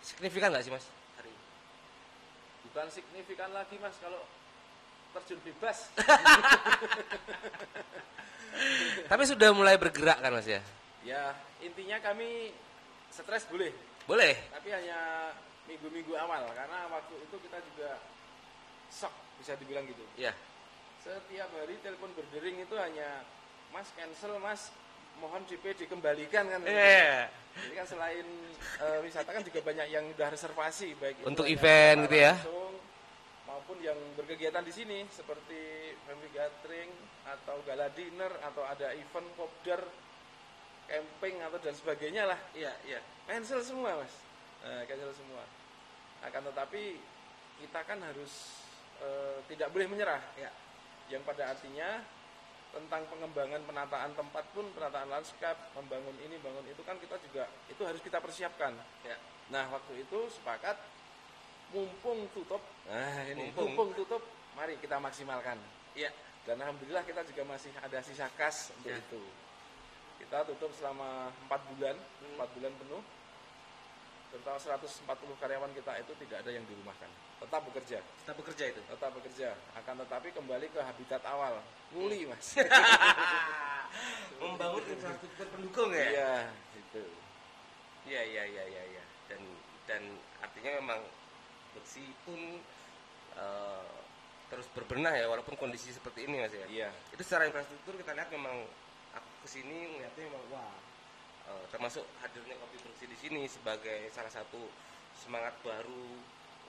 signifikan 0.03 0.55
nggak 0.55 0.63
sih 0.63 0.73
mas 0.75 0.87
hari 1.19 1.31
ini? 1.31 1.45
Bukan 2.71 2.87
signifikan 2.95 3.51
lagi 3.51 3.75
mas 3.83 3.99
kalau 3.99 4.23
terjun 5.21 5.41
bebas. 5.45 5.79
tapi 9.11 9.23
sudah 9.29 9.51
mulai 9.53 9.77
bergerak 9.77 10.19
kan 10.21 10.33
mas 10.33 10.49
ya 10.49 10.61
ya 11.05 11.33
intinya 11.63 12.01
kami 12.03 12.53
stres 13.13 13.45
boleh, 13.49 13.73
boleh 14.09 14.35
tapi 14.53 14.69
hanya 14.73 15.31
minggu-minggu 15.67 16.13
awal 16.17 16.47
karena 16.53 16.79
waktu 16.91 17.15
itu 17.21 17.37
kita 17.47 17.59
juga 17.73 17.91
shock 18.91 19.13
bisa 19.43 19.53
dibilang 19.61 19.85
gitu. 19.85 20.05
ya 20.17 20.33
Setiap 21.05 21.47
hari 21.55 21.79
telepon 21.87 22.11
berdering 22.19 22.67
itu 22.67 22.75
hanya 22.75 23.23
Mas 23.71 23.87
cancel 23.95 24.43
Mas 24.43 24.75
mohon 25.23 25.47
DP 25.47 25.87
dikembalikan 25.87 26.51
kan. 26.51 26.61
Iya. 26.67 27.31
Jadi 27.57 27.75
kan 27.79 27.87
selain 27.87 28.27
eh, 28.83 28.99
wisata 29.07 29.31
kan 29.31 29.43
juga 29.47 29.63
banyak 29.63 29.87
yang 29.87 30.05
udah 30.13 30.29
reservasi 30.35 30.99
baik 30.99 31.23
Untuk 31.23 31.47
event 31.47 32.11
gitu 32.11 32.17
ya? 32.21 32.35
langsung 32.35 32.66
maupun 33.57 33.81
yang 33.81 33.97
berkegiatan 34.21 34.61
di 34.61 34.69
sini 34.69 35.09
seperti 35.09 35.97
family 36.05 36.29
gathering 36.37 36.93
atau 37.25 37.57
gala 37.65 37.89
dinner 37.97 38.29
atau 38.45 38.61
ada 38.69 38.93
event 38.93 39.25
kopdar 39.33 39.81
camping 40.85 41.41
atau 41.41 41.57
dan 41.65 41.73
sebagainya 41.73 42.29
lah. 42.29 42.37
Iya 42.53 42.77
iya. 42.85 43.01
Cancel 43.25 43.65
semua 43.65 43.97
mas. 43.97 44.13
Nah, 44.61 44.85
cancel 44.85 45.09
semua. 45.17 45.41
Akan 46.21 46.45
tetapi 46.53 47.01
kita 47.65 47.81
kan 47.89 47.97
harus 48.05 48.61
eh, 49.01 49.41
tidak 49.49 49.73
boleh 49.73 49.89
menyerah. 49.89 50.21
Ya 50.37 50.53
yang 51.09 51.25
pada 51.25 51.57
artinya 51.57 52.05
tentang 52.77 53.09
pengembangan 53.09 53.63
penataan 53.65 54.13
tempat 54.13 54.45
pun 54.53 54.69
penataan 54.77 55.09
lanskap 55.09 55.57
membangun 55.73 56.13
ini 56.21 56.37
bangun 56.45 56.67
itu 56.69 56.83
kan 56.85 57.01
kita 57.01 57.17
juga 57.25 57.49
itu 57.73 57.81
harus 57.89 58.05
kita 58.05 58.21
persiapkan. 58.21 58.77
Ya 59.01 59.17
nah 59.49 59.65
waktu 59.73 60.05
itu 60.05 60.29
sepakat 60.29 60.77
mumpung 61.71 62.27
tutup. 62.33 62.63
Nah 62.87 63.23
ini. 63.27 63.51
Mumpung. 63.51 63.75
mumpung, 63.75 63.89
tutup 63.97 64.23
mari 64.55 64.79
kita 64.79 64.97
maksimalkan. 64.99 65.59
Iya. 65.95 66.11
Dan 66.47 66.63
alhamdulillah 66.63 67.03
kita 67.03 67.27
juga 67.27 67.43
masih 67.43 67.75
ada 67.83 67.99
sisa 68.07 68.31
kas 68.39 68.71
untuk 68.79 68.95
Ya. 68.95 69.03
itu. 69.03 69.23
Kita 70.23 70.47
tutup 70.47 70.71
selama 70.79 71.29
empat 71.47 71.61
bulan. 71.75 71.97
Hmm. 71.99 72.35
empat 72.39 72.49
bulan 72.55 72.73
penuh. 72.79 73.03
Total 74.27 74.59
140 74.59 75.07
karyawan 75.39 75.71
kita 75.73 75.93
itu 76.03 76.13
tidak 76.27 76.45
ada 76.45 76.51
yang 76.51 76.65
dirumahkan. 76.67 77.09
Tetap 77.41 77.63
bekerja. 77.73 77.99
Kita 78.03 78.33
bekerja 78.35 78.65
itu? 78.75 78.81
Tetap 78.85 79.11
bekerja. 79.15 79.49
Akan 79.79 79.97
tetapi 80.03 80.29
kembali 80.35 80.67
ke 80.71 80.81
habitat 80.83 81.23
awal. 81.25 81.63
Nguli 81.95 82.27
mas. 82.27 82.59
Membangun 84.43 84.83
infrastruktur 84.93 85.47
pendukung 85.49 85.89
ya? 85.95 86.05
Iya 86.13 86.33
itu 86.77 87.05
Iya 88.07 88.23
iya 88.23 88.43
iya 88.45 88.65
iya 88.69 88.83
iya. 88.93 89.05
dan 89.27 89.41
dan 89.89 90.03
artinya 90.39 90.71
memang 90.79 91.01
bersih 91.77 92.09
pun 92.25 92.41
eh, 93.37 93.97
terus 94.49 94.67
berbenah 94.73 95.13
ya 95.13 95.27
walaupun 95.29 95.59
kondisi 95.59 95.91
seperti 95.93 96.25
ini 96.25 96.41
mas 96.41 96.55
ya. 96.55 96.67
iya 96.71 96.89
Itu 97.13 97.23
secara 97.27 97.51
infrastruktur 97.51 97.99
kita 97.99 98.15
lihat 98.15 98.31
memang 98.33 98.65
aku 99.13 99.31
ke 99.45 99.49
sini 99.59 99.93
melihatnya 99.93 100.23
memang 100.33 100.45
wah 100.55 100.75
eh, 101.53 101.65
termasuk 101.69 102.03
hadirnya 102.25 102.57
kopi 102.57 102.77
bersih 102.81 103.09
di 103.11 103.19
sini 103.19 103.43
sebagai 103.51 104.09
salah 104.15 104.31
satu 104.31 104.71
semangat 105.19 105.53
baru 105.61 106.09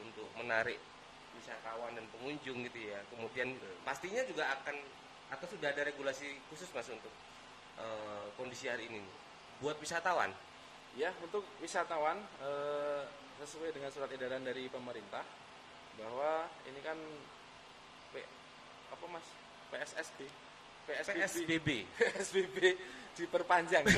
untuk 0.01 0.29
menarik 0.37 0.79
wisatawan 1.37 1.93
dan 1.93 2.05
pengunjung 2.17 2.65
gitu 2.65 2.79
ya. 2.89 2.99
Kemudian 3.13 3.53
pastinya 3.85 4.25
juga 4.25 4.49
akan 4.57 4.75
atau 5.27 5.47
sudah 5.51 5.69
ada 5.75 5.83
regulasi 5.85 6.39
khusus 6.49 6.71
mas 6.73 6.89
untuk 6.89 7.13
eh, 7.77 8.25
kondisi 8.35 8.65
hari 8.67 8.89
ini 8.89 9.01
buat 9.61 9.77
wisatawan. 9.77 10.33
Ya, 10.97 11.13
untuk 11.21 11.45
wisatawan 11.61 12.17
eh, 12.41 13.03
sesuai 13.37 13.69
dengan 13.69 13.93
surat 13.93 14.09
edaran 14.09 14.41
dari 14.41 14.65
pemerintah 14.67 15.21
bahwa 15.97 16.49
ini 16.65 16.79
kan 16.81 16.97
P, 18.13 18.15
apa 18.93 19.05
Mas? 19.09 19.27
PSSB. 19.69 20.19
PSBB. 20.87 21.83
PSBB 21.99 22.57
diperpanjang 23.17 23.81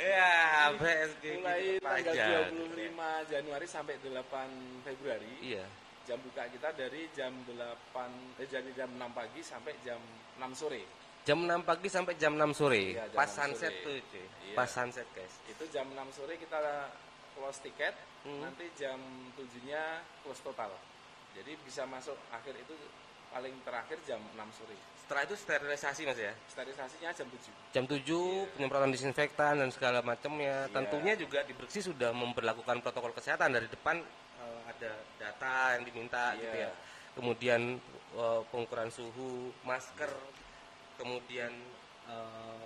ya, 0.00 0.72
PSBB. 0.80 1.38
mulai 1.38 1.76
tanggal 1.78 2.14
panjang. 2.16 2.48
25 2.72 3.32
Januari 3.32 3.66
sampai 3.68 3.94
8 4.00 4.82
Februari. 4.88 5.32
Iya. 5.44 5.64
Jam 6.02 6.18
buka 6.24 6.48
kita 6.50 6.74
dari 6.74 7.06
jam 7.14 7.30
8 7.46 8.42
eh 8.42 8.48
jadi 8.48 8.70
jam 8.74 8.90
6 8.96 9.12
pagi 9.14 9.40
sampai 9.44 9.76
jam 9.86 10.00
6 10.40 10.56
sore. 10.56 10.82
Jam 11.22 11.38
6 11.38 11.62
pagi 11.62 11.86
sampai 11.86 12.18
jam 12.18 12.34
6 12.34 12.50
sore. 12.52 12.98
Iya, 12.98 13.06
jam 13.06 13.14
Pas 13.14 13.30
6 13.30 13.38
sunset 13.38 13.72
sore. 13.72 13.84
tuh, 13.84 13.94
cuy. 14.10 14.26
Iya. 14.42 14.54
Pas 14.58 14.68
sunset, 14.68 15.06
guys. 15.14 15.34
Itu 15.46 15.64
jam 15.70 15.86
6 15.88 16.10
sore 16.10 16.34
kita 16.34 16.58
close 17.32 17.62
tiket, 17.62 17.94
Hmm. 18.22 18.42
nanti 18.42 18.66
jam 18.74 18.98
7-nya 19.34 19.82
close 20.22 20.42
total. 20.42 20.70
Jadi 21.32 21.54
bisa 21.62 21.86
masuk 21.86 22.18
akhir 22.28 22.54
itu 22.56 22.74
paling 23.30 23.54
terakhir 23.62 23.98
jam 24.02 24.18
6 24.34 24.50
sore. 24.52 24.74
Setelah 24.98 25.22
itu 25.24 25.34
sterilisasi, 25.34 26.02
Mas 26.04 26.18
ya. 26.18 26.32
Sterilisasinya 26.48 27.10
jam 27.12 27.26
7. 27.26 27.52
Jam 27.70 27.84
7 27.86 28.46
penyemprotan 28.52 28.90
disinfektan 28.90 29.58
dan 29.58 29.70
segala 29.70 30.02
macamnya. 30.02 30.66
Iya. 30.66 30.74
Tentunya 30.74 31.14
juga 31.14 31.42
di 31.42 31.54
Bersih 31.54 31.82
sudah 31.84 32.10
memperlakukan 32.10 32.82
protokol 32.82 33.10
kesehatan 33.12 33.50
dari 33.52 33.66
depan 33.66 34.02
eh, 34.42 34.60
ada 34.66 34.90
data 35.18 35.54
yang 35.74 35.82
diminta 35.86 36.34
gitu 36.34 36.50
Iya. 36.52 36.66
ya. 36.66 36.72
Kemudian 37.14 37.60
eh, 38.12 38.40
pengukuran 38.48 38.90
suhu, 38.90 39.54
masker, 39.62 40.10
kemudian 41.02 41.50
eh, 42.06 42.62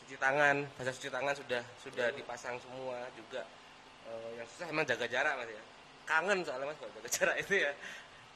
cuci 0.00 0.16
tangan, 0.16 0.64
bahasa 0.80 0.96
cuci 0.96 1.12
tangan 1.12 1.34
sudah 1.36 1.62
sudah 1.84 2.08
dipasang 2.16 2.56
semua 2.64 3.04
juga. 3.12 3.44
Eh, 4.08 4.40
yang 4.40 4.46
susah 4.48 4.72
emang 4.72 4.88
jaga 4.88 5.04
jarak 5.04 5.36
Mas 5.36 5.52
ya. 5.52 5.62
Kangen 6.08 6.40
soalnya 6.40 6.72
Mas 6.72 6.80
kalau 6.80 6.92
jaga 6.96 7.10
jarak 7.12 7.36
itu 7.44 7.54
ya. 7.60 7.72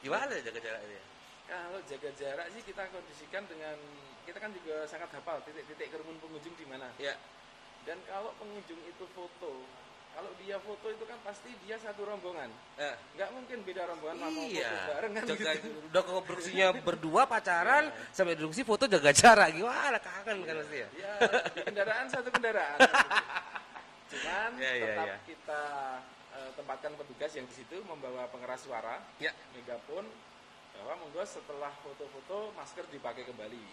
Gimana 0.05 0.29
jaga 0.37 0.59
jarak 0.61 0.81
itu 0.85 0.93
ya? 0.93 1.05
Kalau 1.49 1.79
jaga 1.89 2.09
jarak 2.15 2.47
sih 2.53 2.61
kita 2.61 2.83
kondisikan 2.93 3.43
dengan 3.49 3.75
kita 4.23 4.37
kan 4.37 4.53
juga 4.53 4.85
sangat 4.85 5.09
hafal 5.17 5.41
titik-titik 5.43 5.89
kerumun 5.89 6.15
pengunjung 6.21 6.53
di 6.55 6.65
mana. 6.69 6.87
Ya, 7.01 7.17
Dan 7.81 7.97
kalau 8.05 8.29
pengunjung 8.37 8.77
itu 8.85 9.05
foto, 9.17 9.65
kalau 10.11 10.31
dia 10.37 10.57
foto 10.57 10.87
itu 10.87 11.03
kan 11.03 11.17
pasti 11.21 11.49
dia 11.61 11.75
satu 11.75 12.03
rombongan. 12.03 12.49
eh, 12.75 12.95
Nggak 13.15 13.29
mungkin 13.31 13.57
beda 13.61 13.83
rombongan 13.85 14.15
mau 14.17 14.29
foto 14.29 14.51
Iya. 14.51 14.71
bareng 14.87 15.11
kan 15.13 15.23
Jaga, 15.25 15.51
gitu. 15.55 15.69
udah 15.87 16.01
keproduksinya 16.03 16.67
berdua 16.87 17.21
pacaran 17.25 17.83
sampai 18.09 18.33
produksi 18.33 18.61
foto 18.61 18.85
jaga 18.85 19.11
jarak 19.11 19.49
gimana 19.51 19.97
kangen 19.97 20.37
kan 20.41 20.55
pasti 20.59 20.77
ya. 20.77 20.87
Ya, 20.93 21.13
di 21.49 21.61
kendaraan 21.63 22.05
satu 22.07 22.29
kendaraan. 22.29 22.77
Cuman 24.11 24.51
Ya, 24.57 24.71
ya, 24.73 24.85
tetap 24.85 25.07
ya. 25.07 25.15
kita 25.23 25.61
eh, 26.31 26.49
tempatkan 26.53 26.91
petugas 26.95 27.31
yang 27.31 27.45
di 27.45 27.55
situ 27.55 27.75
membawa 27.81 28.27
pengeras 28.27 28.59
suara, 28.61 28.99
Ya. 29.17 29.31
megapun 29.51 30.03
bahwa 30.73 30.93
monggo 30.97 31.23
setelah 31.23 31.71
foto-foto 31.79 32.51
masker 32.53 32.83
dipakai 32.89 33.23
kembali. 33.23 33.63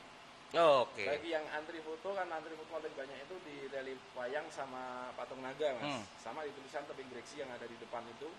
Oke. 0.49 1.05
Bagi 1.05 1.29
yang 1.29 1.45
antri 1.53 1.77
foto 1.85 2.17
kan 2.17 2.25
antri 2.33 2.57
foto 2.57 2.73
paling 2.73 2.95
banyak 2.97 3.19
itu 3.21 3.37
di 3.45 3.57
relief 3.69 4.01
wayang 4.17 4.49
sama 4.49 5.13
patung 5.13 5.45
naga 5.45 5.77
mas, 5.77 5.85
Hmm. 5.85 6.05
sama 6.17 6.41
di 6.41 6.57
tulisan 6.57 6.89
tebing 6.89 7.05
breksi 7.13 7.45
yang 7.45 7.53
ada 7.53 7.69
di 7.69 7.77
depan 7.77 8.01
itu. 8.09 8.33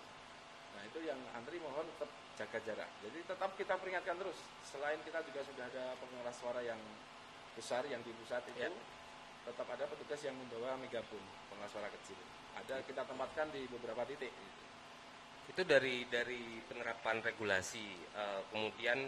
Nah 0.74 0.82
itu 0.82 0.98
yang 1.06 1.18
antri 1.38 1.62
mohon 1.62 1.86
tetap 1.94 2.10
jaga 2.34 2.58
jarak. 2.66 2.90
Jadi 3.06 3.18
tetap 3.22 3.50
kita 3.54 3.78
peringatkan 3.78 4.18
terus. 4.18 4.42
Selain 4.66 4.98
kita 5.06 5.22
juga 5.22 5.46
sudah 5.46 5.64
ada 5.70 5.94
pengeras 6.02 6.34
suara 6.34 6.60
yang 6.66 6.82
besar 7.54 7.86
yang 7.86 8.02
di 8.02 8.10
pusat 8.18 8.42
itu, 8.50 8.58
Ya. 8.58 8.70
tetap 9.46 9.70
ada 9.70 9.86
petugas 9.86 10.18
yang 10.26 10.34
membawa 10.34 10.74
megapun 10.82 11.22
pengeras 11.46 11.70
suara 11.70 11.86
kecil. 11.94 12.18
Ada 12.58 12.82
kita 12.90 13.06
tempatkan 13.06 13.54
di 13.54 13.70
beberapa 13.70 14.02
titik. 14.02 14.34
gitu. 14.34 14.62
Itu 15.46 15.62
dari 15.62 16.10
dari 16.10 16.58
penerapan 16.66 17.22
regulasi, 17.22 17.86
eh, 18.02 18.40
kemudian 18.50 18.98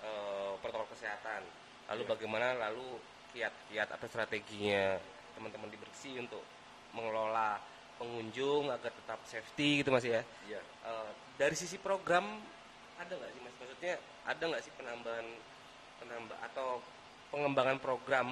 eh, 0.00 0.52
protokol 0.62 0.88
kesehatan. 0.94 1.42
Lalu 1.90 2.02
Ya. 2.06 2.08
bagaimana 2.08 2.46
lalu 2.56 2.86
kiat-kiat 3.30 3.88
atau 3.90 4.06
strateginya 4.06 4.98
teman-teman 5.34 5.70
di 5.70 5.78
Bersih 5.78 6.18
untuk 6.18 6.42
mengelola 6.90 7.58
pengunjung 7.96 8.66
agar 8.66 8.90
tetap 8.90 9.18
safety 9.26 9.82
gitu 9.82 9.90
Mas 9.90 10.02
ya. 10.02 10.22
Iya. 10.48 10.60
Eh, 10.62 11.10
dari 11.36 11.54
sisi 11.54 11.76
program 11.76 12.40
ada 12.96 13.12
nggak 13.16 13.30
sih 13.32 13.40
mas 13.40 13.54
maksudnya 13.56 13.94
ada 14.28 14.42
nggak 14.44 14.60
sih 14.60 14.72
penambahan 14.76 15.24
penambah 15.96 16.36
atau 16.52 16.68
pengembangan 17.32 17.78
program 17.80 18.28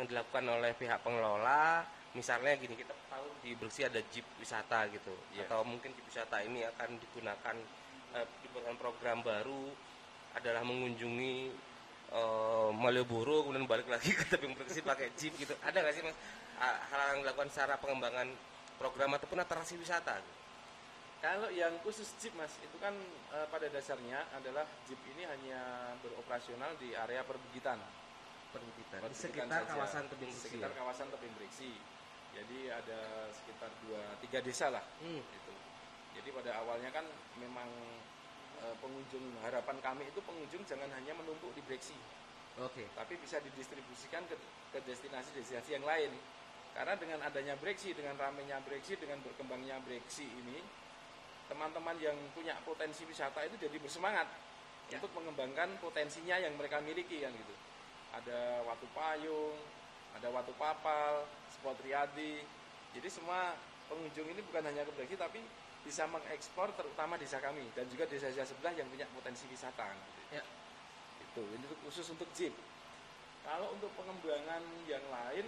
yang 0.00 0.06
dilakukan 0.08 0.44
oleh 0.48 0.72
pihak 0.72 0.96
pengelola 1.04 1.84
misalnya 2.12 2.56
gini 2.56 2.72
kita 2.72 2.92
tahu 3.08 3.28
di 3.44 3.52
bersih 3.52 3.88
ada 3.92 4.00
jeep 4.08 4.24
wisata 4.40 4.88
gitu 4.88 5.12
Iya. 5.36 5.44
atau 5.44 5.60
mungkin 5.64 5.92
jeep 5.92 6.08
wisata 6.08 6.40
ini 6.40 6.64
akan 6.64 6.96
digunakan 6.96 7.56
eh, 8.16 8.26
dibuatkan 8.44 8.76
program 8.80 9.20
baru 9.20 9.72
adalah 10.32 10.64
mengunjungi 10.64 11.52
eh, 12.12 12.68
Malioboro 12.76 13.48
kemudian 13.48 13.64
balik 13.64 13.88
lagi 13.88 14.12
ke 14.12 14.24
tebing 14.28 14.52
bersih 14.54 14.84
pakai 14.84 15.10
jeep 15.16 15.32
gitu 15.36 15.56
ada 15.64 15.80
nggak 15.80 15.94
sih 15.96 16.04
mas 16.04 16.16
hal 16.62 17.16
yang 17.16 17.26
dilakukan 17.26 17.50
secara 17.50 17.74
pengembangan 17.80 18.28
program 18.78 19.18
ataupun 19.18 19.38
atraksi 19.40 19.74
wisata 19.74 20.14
gitu? 20.20 20.40
Kalau 21.22 21.46
yang 21.54 21.70
khusus 21.86 22.10
jeep 22.18 22.34
mas, 22.34 22.50
itu 22.58 22.74
kan 22.82 22.90
eh, 23.34 23.46
pada 23.46 23.70
dasarnya 23.70 24.26
adalah 24.34 24.66
jeep 24.86 24.98
ini 25.14 25.22
hanya 25.22 25.58
beroperasional 26.02 26.74
di 26.78 26.94
area 26.94 27.22
perbukitan. 27.22 27.78
perbukitan 28.52 29.00
di 29.06 29.16
sekitar 29.16 29.64
saja. 29.64 29.70
kawasan 29.70 30.04
tebing 30.12 30.28
bersih 30.28 30.44
sekitar 30.50 30.70
ya? 30.70 30.76
kawasan 30.82 31.06
tebing 31.08 31.32
breksi. 31.40 31.72
Jadi 32.36 32.58
ada 32.68 33.00
sekitar 33.32 33.70
dua 33.86 34.02
tiga 34.20 34.38
desa 34.44 34.66
lah 34.68 34.84
Hmm. 35.00 35.22
itu. 35.24 35.52
Jadi 36.20 36.28
pada 36.36 36.60
awalnya 36.60 36.90
kan 36.92 37.06
memang 37.40 37.64
eh, 38.62 38.76
pengunjung 38.78 39.24
harapan 39.42 39.76
kami 39.82 40.06
itu 40.06 40.22
pengunjung 40.22 40.62
jangan 40.64 40.88
hanya 40.94 41.12
menumpuk 41.18 41.50
di 41.52 41.62
breksi, 41.66 41.98
Oke. 42.62 42.86
tapi 42.94 43.18
bisa 43.18 43.42
didistribusikan 43.42 44.22
ke, 44.30 44.38
ke 44.72 44.78
destinasi-destinasi 44.86 45.70
yang 45.76 45.86
lain. 45.86 46.14
Karena 46.72 46.96
dengan 46.96 47.20
adanya 47.20 47.52
breksi, 47.60 47.92
dengan 47.92 48.16
ramenya 48.16 48.56
breksi, 48.64 48.96
dengan 48.96 49.20
berkembangnya 49.20 49.76
breksi 49.84 50.24
ini, 50.24 50.56
teman-teman 51.44 52.00
yang 52.00 52.16
punya 52.32 52.56
potensi 52.64 53.04
wisata 53.04 53.44
itu 53.44 53.60
jadi 53.60 53.76
bersemangat 53.76 54.24
Ya. 54.90 54.98
untuk 55.00 55.14
mengembangkan 55.16 55.78
potensinya 55.80 56.36
yang 56.36 56.52
mereka 56.58 56.82
miliki 56.84 57.22
kan 57.24 57.32
gitu. 57.32 57.54
Ada 58.12 58.60
Watu 58.66 58.84
Payung, 58.92 59.56
ada 60.12 60.28
Watu 60.28 60.52
Papal, 60.60 61.24
Spot 61.48 61.78
Riyadi. 61.80 62.44
Jadi 62.92 63.08
semua 63.08 63.56
pengunjung 63.88 64.28
ini 64.28 64.44
bukan 64.44 64.68
hanya 64.68 64.84
ke 64.84 64.92
breksi 64.92 65.16
tapi 65.16 65.40
bisa 65.82 66.06
mengekspor 66.06 66.70
terutama 66.78 67.18
desa 67.18 67.42
kami 67.42 67.66
dan 67.74 67.86
juga 67.90 68.06
desa-desa 68.06 68.46
sebelah 68.46 68.74
yang 68.78 68.86
punya 68.86 69.06
potensi 69.10 69.44
wisata. 69.50 69.90
Gitu. 69.90 70.38
Ya. 70.38 70.42
Itu, 71.22 71.42
ini 71.42 71.66
khusus 71.86 72.06
untuk 72.14 72.30
jeep. 72.34 72.54
Kalau 73.42 73.74
untuk 73.74 73.90
pengembangan 73.98 74.62
yang 74.86 75.02
lain 75.10 75.46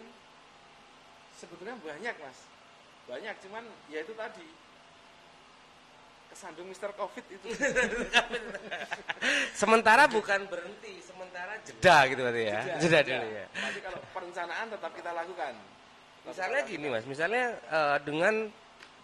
sebetulnya 1.39 1.78
banyak 1.78 2.14
mas, 2.18 2.39
banyak 3.07 3.35
cuman 3.47 3.62
ya 3.87 4.03
itu 4.03 4.11
tadi 4.18 4.47
kesandung 6.35 6.66
Mister 6.66 6.91
Covid 6.99 7.22
itu. 7.30 7.47
Sementara 9.61 10.11
bukan 10.11 10.51
berhenti, 10.51 10.99
sementara 10.99 11.55
jeda 11.62 11.97
gitu 12.11 12.20
berarti 12.26 12.43
ya. 12.43 12.61
Jeda, 12.82 12.99
dulu 13.07 13.28
ya. 13.30 13.47
Tapi 13.55 13.78
kalau 13.78 14.01
perencanaan 14.11 14.66
tetap 14.66 14.91
kita 14.99 15.11
lakukan. 15.14 15.55
Tetap 15.55 16.30
Misalnya 16.35 16.61
kita 16.66 16.72
gini 16.74 16.87
mas, 16.91 17.05
misalnya 17.07 17.45
eh, 17.70 17.97
dengan 18.03 18.51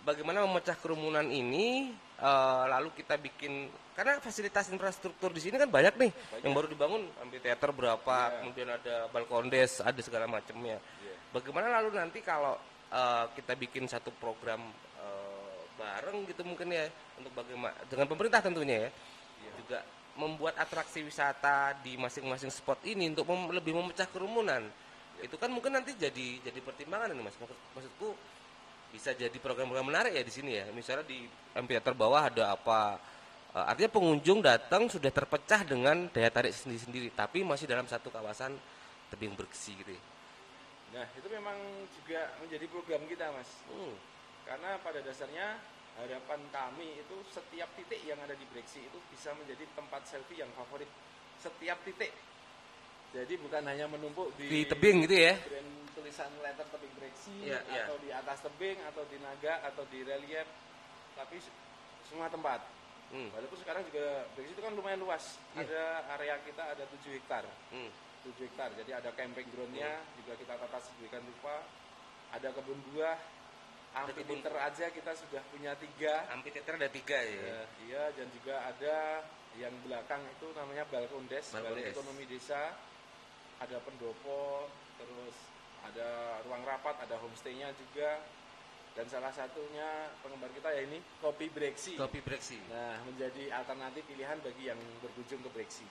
bagaimana 0.03 0.45
memecah 0.45 0.77
kerumunan 0.77 1.27
ini, 1.27 1.93
eh, 2.17 2.63
lalu 2.69 2.93
kita 2.95 3.17
bikin 3.17 3.69
karena 3.93 4.17
fasilitas 4.17 4.73
infrastruktur 4.73 5.29
di 5.29 5.45
sini 5.45 5.61
kan 5.61 5.69
banyak 5.69 5.95
nih 6.01 6.11
yang 6.41 6.57
baru 6.57 6.73
dibangun, 6.73 7.05
amphitheater 7.21 7.69
berapa, 7.71 8.17
Iya. 8.17 8.37
kemudian 8.41 8.69
ada 8.73 8.97
balkondes, 9.13 9.85
ada 9.85 10.01
segala 10.01 10.25
macamnya. 10.25 10.81
Iya. 10.81 11.15
Bagaimana 11.31 11.69
lalu 11.81 11.97
nanti 11.97 12.21
kalau 12.21 12.57
eh, 12.91 13.25
kita 13.37 13.55
bikin 13.55 13.87
satu 13.87 14.11
program 14.17 14.61
eh, 14.99 15.59
bareng 15.77 16.27
gitu 16.27 16.43
mungkin 16.43 16.73
ya 16.73 16.89
untuk 17.17 17.33
bagaimana 17.33 17.77
dengan 17.87 18.07
pemerintah 18.09 18.41
tentunya 18.41 18.89
ya, 18.89 18.91
Iya. 19.41 19.53
juga 19.61 19.79
membuat 20.19 20.59
atraksi 20.59 21.01
wisata 21.01 21.73
di 21.81 21.95
masing-masing 21.97 22.51
spot 22.51 22.83
ini 22.85 23.09
untuk 23.09 23.25
mem- 23.25 23.55
lebih 23.55 23.73
memecah 23.73 24.05
kerumunan. 24.11 24.65
Itu 25.21 25.37
kan 25.37 25.49
mungkin 25.49 25.77
nanti 25.77 25.93
jadi 25.95 26.41
jadi 26.41 26.59
pertimbangan 26.61 27.13
ini 27.13 27.23
mas. 27.23 27.37
Maksud- 27.37 27.63
maksudku 27.77 28.09
bisa 28.91 29.15
jadi 29.15 29.35
program-program 29.39 29.87
menarik 29.87 30.13
ya 30.13 30.23
di 30.27 30.35
sini 30.35 30.51
ya. 30.59 30.67
Misalnya 30.75 31.07
di 31.07 31.25
amphitheater 31.55 31.95
bawah 31.95 32.29
ada 32.29 32.55
apa? 32.55 32.99
Eh, 33.51 33.65
artinya 33.67 33.91
pengunjung 33.91 34.39
datang 34.43 34.87
sudah 34.87 35.11
terpecah 35.11 35.67
dengan 35.67 36.07
daya 36.11 36.31
tarik 36.31 36.55
sendiri-sendiri, 36.55 37.11
tapi 37.15 37.43
masih 37.43 37.67
dalam 37.67 37.87
satu 37.87 38.11
kawasan 38.11 38.55
tebing 39.11 39.35
bersih 39.35 39.75
gitu. 39.83 39.95
ya. 39.95 40.03
Nah 40.95 41.07
itu 41.15 41.29
memang 41.31 41.59
juga 41.99 42.31
menjadi 42.43 42.67
program 42.71 43.03
kita 43.07 43.31
mas. 43.35 43.51
Hmm. 43.71 43.95
Karena 44.47 44.79
pada 44.83 44.99
dasarnya 45.03 45.59
harapan 45.99 46.41
kami 46.51 47.03
itu 47.03 47.17
setiap 47.31 47.71
titik 47.75 48.03
yang 48.07 48.19
ada 48.23 48.35
di 48.35 48.47
Breksi 48.51 48.83
itu 48.83 48.99
bisa 49.11 49.35
menjadi 49.35 49.67
tempat 49.75 50.07
selfie 50.07 50.43
yang 50.43 50.51
favorit. 50.55 50.89
Setiap 51.43 51.79
titik. 51.87 52.11
Jadi 53.11 53.35
bukan 53.43 53.63
hanya 53.67 53.91
menumpuk 53.91 54.31
di, 54.39 54.47
di 54.47 54.61
tebing 54.65 55.03
gitu 55.07 55.17
ya 55.19 55.35
tulisan 55.91 56.31
letter 56.43 56.67
tebing 56.71 56.95
breksi 56.95 57.37
iya. 57.51 57.59
atau 57.85 57.99
di 57.99 58.09
atas 58.11 58.39
tebing 58.43 58.79
atau 58.87 59.03
di 59.11 59.19
naga 59.19 59.63
atau 59.67 59.83
di 59.91 60.01
relief 60.07 60.47
tapi 61.19 61.37
se- 61.43 61.53
semua 62.07 62.31
tempat. 62.31 62.63
hmm. 63.11 63.31
Walaupun 63.35 63.59
sekarang 63.61 63.83
juga 63.91 64.25
breksi 64.35 64.55
itu 64.55 64.63
kan 64.63 64.73
lumayan 64.75 65.03
luas. 65.03 65.39
Iya. 65.55 65.67
Ada 65.67 65.83
area 66.19 66.35
kita 66.43 66.63
ada 66.75 66.85
7 66.87 67.15
hektar. 67.15 67.45
Hmm. 67.75 67.91
7 68.27 68.47
hektar. 68.47 68.71
Jadi 68.79 68.91
ada 68.95 69.11
camping 69.15 69.47
groundnya 69.55 70.03
juga 70.19 70.35
kita 70.39 70.55
tata 70.59 70.79
sedemikian 70.83 71.23
rupa. 71.27 71.63
Ada 72.35 72.49
kebun 72.55 72.79
buah. 72.95 73.19
Amphitheater 73.91 74.55
aja 74.55 74.87
kita 74.95 75.13
sudah 75.19 75.43
punya 75.51 75.75
tiga. 75.75 76.31
amphitheater 76.31 76.79
ada 76.79 76.87
tiga 76.87 77.19
ya 77.27 77.43
Ya, 77.43 77.61
iya 77.91 78.03
dan 78.15 78.31
juga 78.31 78.55
ada 78.63 79.27
yang 79.59 79.75
belakang 79.83 80.23
itu 80.31 80.47
namanya 80.55 80.87
Balkondes, 80.87 81.51
Balkondes. 81.51 81.75
Balai 81.75 81.91
Ekonomi 81.91 82.25
Desa. 82.31 82.71
Ada 83.61 83.77
pendopo, 83.81 84.67
terus 84.97 85.37
ada 85.85 86.09
ruang 86.45 86.65
rapat, 86.65 86.97
ada 87.05 87.17
homestay-nya 87.21 87.71
juga. 87.77 88.21
Dan 88.91 89.07
salah 89.07 89.31
satunya 89.31 89.87
penggemar 90.19 90.51
kita 90.51 90.67
ya 90.75 90.83
ini 90.83 90.99
kopi 91.23 91.47
Breksi. 91.47 91.95
kopi 91.95 92.19
breksi 92.19 92.59
Nah, 92.69 92.99
menjadi 93.07 93.55
alternatif 93.55 94.03
pilihan 94.03 94.35
bagi 94.43 94.67
yang 94.67 94.81
berkunjung 94.99 95.41
ke 95.47 95.51
Breksi. 95.55 95.87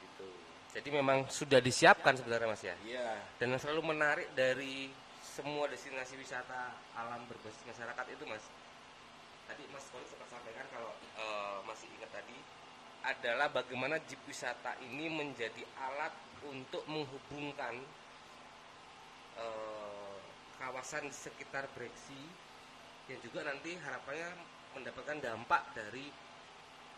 Gitu. 0.00 0.28
jadi 0.72 0.88
memang 0.92 1.28
sudah 1.28 1.60
disiapkan 1.60 2.16
sebenarnya 2.16 2.48
mas 2.48 2.64
ya 2.64 2.76
Iya. 2.84 3.20
dan 3.36 3.52
yang 3.52 3.60
selalu 3.60 3.92
menarik 3.92 4.28
dari 4.32 4.88
semua 5.20 5.68
destinasi 5.68 6.16
wisata 6.16 6.72
alam 6.92 7.20
berbasis 7.28 7.60
masyarakat 7.64 8.06
itu 8.12 8.24
mas 8.24 8.44
tadi 9.46 9.64
mas 9.68 9.84
Kolik 9.88 10.08
sempat 10.08 10.28
sampaikan 10.28 10.64
kalau 10.68 10.92
eh, 11.16 11.56
masih 11.64 11.88
ingat 11.96 12.10
tadi 12.12 12.36
adalah 13.04 13.48
bagaimana 13.48 14.00
jeep 14.04 14.20
wisata 14.24 14.72
ini 14.82 15.08
menjadi 15.08 15.64
alat 15.76 16.12
untuk 16.50 16.82
menghubungkan 16.86 17.74
eh, 19.36 20.16
kawasan 20.56 21.10
sekitar 21.12 21.68
Breksi 21.76 22.22
yang 23.06 23.20
juga 23.22 23.46
nanti 23.46 23.78
harapannya 23.78 24.34
mendapatkan 24.74 25.18
dampak 25.22 25.62
dari 25.72 26.10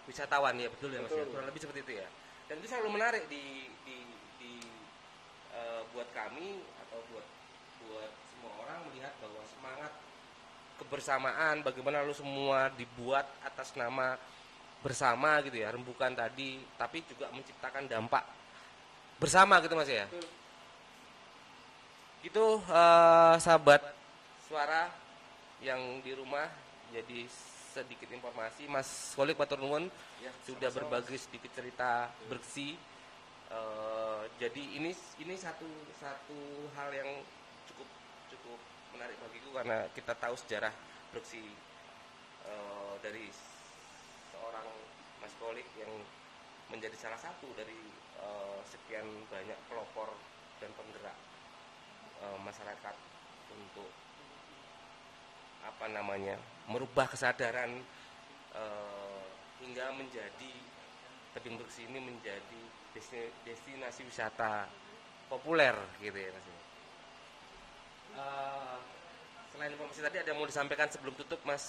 wisatawan 0.09 0.57
ya 0.57 0.73
betul 0.73 0.89
ya 0.89 1.05
mas 1.05 1.13
ya 1.13 1.21
Betul. 1.21 1.33
kurang 1.37 1.47
lebih 1.53 1.61
seperti 1.61 1.81
itu 1.85 1.93
ya 2.01 2.09
dan 2.49 2.55
itu 2.65 2.67
selalu 2.67 2.89
menarik 2.97 3.25
di 3.29 3.69
di, 3.85 3.99
di 4.41 4.53
eh, 5.53 5.83
buat 5.93 6.09
kami 6.17 6.65
atau 6.87 6.99
buat 7.13 7.27
buat 7.85 8.13
semua 8.33 8.53
orang 8.65 8.79
melihat 8.89 9.13
bahwa 9.21 9.43
semangat 9.45 9.93
kebersamaan 10.81 11.61
bagaimana 11.61 12.07
lu 12.07 12.15
semua 12.17 12.73
dibuat 12.73 13.29
atas 13.45 13.75
nama 13.77 14.17
bersama 14.81 15.43
gitu 15.43 15.59
ya 15.59 15.75
rembukan 15.75 16.15
tadi 16.15 16.63
tapi 16.79 17.03
juga 17.05 17.29
menciptakan 17.35 17.91
dampak 17.91 18.23
bersama 19.19 19.59
gitu 19.63 19.75
mas 19.75 19.91
ya? 19.91 20.07
Itu 22.23 22.63
eh, 22.67 23.35
sahabat 23.39 23.83
suara 24.47 24.91
yang 25.63 26.01
di 26.03 26.15
rumah 26.15 26.47
jadi 26.95 27.27
sedikit 27.75 28.09
informasi. 28.11 28.67
Mas 28.67 29.13
Kolik 29.15 29.39
Batur 29.39 29.61
Nuwun. 29.61 29.87
Ya, 30.19 30.35
sudah 30.43 30.73
berbagi 30.75 31.15
sedikit 31.15 31.55
cerita 31.55 32.11
bersih 32.27 32.75
Eh, 33.49 34.23
jadi 34.37 34.61
ini 34.77 34.93
ini 35.25 35.35
satu 35.41 35.65
satu 35.97 36.69
hal 36.77 36.93
yang 36.93 37.09
cukup 37.65 37.89
cukup 38.29 38.61
menarik 38.93 39.17
bagiku 39.25 39.57
karena 39.57 39.89
kita 39.97 40.13
tahu 40.21 40.37
sejarah 40.37 40.73
bersih 41.17 41.49
eh, 42.45 42.95
dari 43.01 43.33
seorang 44.37 44.69
Mas 45.25 45.33
Kolik 45.41 45.65
yang 45.81 45.89
menjadi 46.69 46.97
salah 46.97 47.21
satu 47.21 47.49
dari 47.57 47.79
eh, 48.21 48.61
sekian 48.69 49.07
banyak 49.29 49.59
pelopor 49.69 50.13
dan 50.61 50.71
penggerak 50.77 51.17
eh, 52.25 52.39
masyarakat 52.45 52.97
untuk 53.53 53.91
apa 55.65 55.87
namanya 55.91 56.39
merubah 56.71 57.09
kesadaran 57.11 57.73
eh, 58.55 59.25
hingga 59.65 59.93
menjadi 59.97 60.53
tebing 61.37 61.59
bersih 61.59 61.85
ini 61.91 62.01
menjadi 62.01 62.63
desti- 62.95 63.35
destinasi 63.45 64.07
wisata 64.07 64.69
populer 65.29 65.77
gitu 66.01 66.17
ya 66.17 66.33
Eh, 68.19 68.77
selain 69.55 69.71
informasi 69.71 70.03
tadi 70.03 70.17
ada 70.19 70.29
yang 70.35 70.43
mau 70.43 70.49
disampaikan 70.49 70.91
sebelum 70.91 71.15
tutup 71.15 71.39
mas 71.47 71.63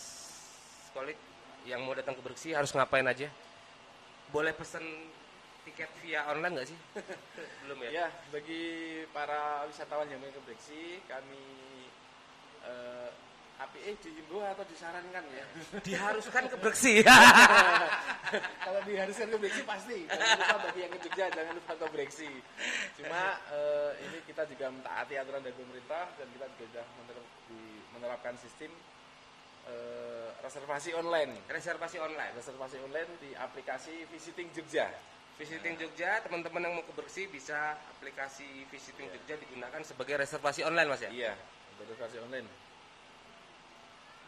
Kolik 0.89 1.13
yang 1.69 1.85
mau 1.85 1.93
datang 1.93 2.17
ke 2.17 2.25
Bersih 2.25 2.57
harus 2.57 2.73
ngapain 2.73 3.05
aja 3.05 3.29
boleh 4.29 4.53
pesen 4.53 4.83
tiket 5.63 5.89
via 6.01 6.25
online 6.29 6.53
nggak 6.55 6.69
sih 6.69 6.79
belum 7.67 7.77
ya 7.85 7.89
Ya, 7.91 8.07
bagi 8.29 8.63
para 9.11 9.65
wisatawan 9.65 10.07
yang 10.07 10.21
main 10.21 10.31
ke 10.31 10.41
Breksi, 10.41 11.03
kami 11.05 11.43
eh, 12.63 13.09
APE 13.59 13.91
dihimbau 13.99 14.39
atau 14.39 14.63
disarankan 14.63 15.19
ya. 15.35 15.45
diharuskan 15.87 16.47
ke 16.47 16.55
Bersih 16.63 17.03
Kalau 18.65 18.79
diharuskan 18.87 19.27
ke 19.27 19.37
Breksi 19.37 19.61
pasti. 19.67 19.97
Jangan 20.07 20.39
lupa 20.39 20.57
bagi 20.63 20.79
yang 20.79 20.91
ke 20.95 20.99
Jogja 21.03 21.25
jangan 21.27 21.53
lupa 21.59 21.73
ke 21.75 21.85
Breksi. 21.91 22.31
Cuma 22.95 23.21
eh, 23.51 23.91
ini 24.07 24.17
kita 24.23 24.47
juga 24.47 24.71
mentaati 24.71 25.13
aturan 25.19 25.43
dari 25.43 25.55
pemerintah 25.59 26.07
dan 26.15 26.27
kita 26.31 26.45
juga 26.55 26.63
sudah 26.63 26.85
menerapkan 27.99 28.33
sistem 28.39 28.71
eh, 28.71 28.98
reservasi 30.49 30.97
online. 30.97 31.45
reservasi 31.45 32.01
online 32.01 32.33
Reservasi 32.33 32.81
online 32.81 33.09
di 33.21 33.37
aplikasi 33.37 34.09
Visiting 34.09 34.49
Jogja. 34.49 34.89
Visiting 35.37 35.77
Jogja, 35.77 36.19
teman-teman 36.25 36.65
yang 36.65 36.73
mau 36.81 36.83
ke 36.83 36.93
Bersih 36.97 37.29
bisa 37.29 37.77
aplikasi 37.95 38.65
Visiting 38.73 39.13
Jogja 39.13 39.37
digunakan 39.37 39.79
sebagai 39.85 40.17
reservasi 40.17 40.65
online, 40.65 40.89
Mas 40.89 41.05
ya. 41.05 41.13
Iya, 41.13 41.33
reservasi 41.79 42.17
online. 42.25 42.49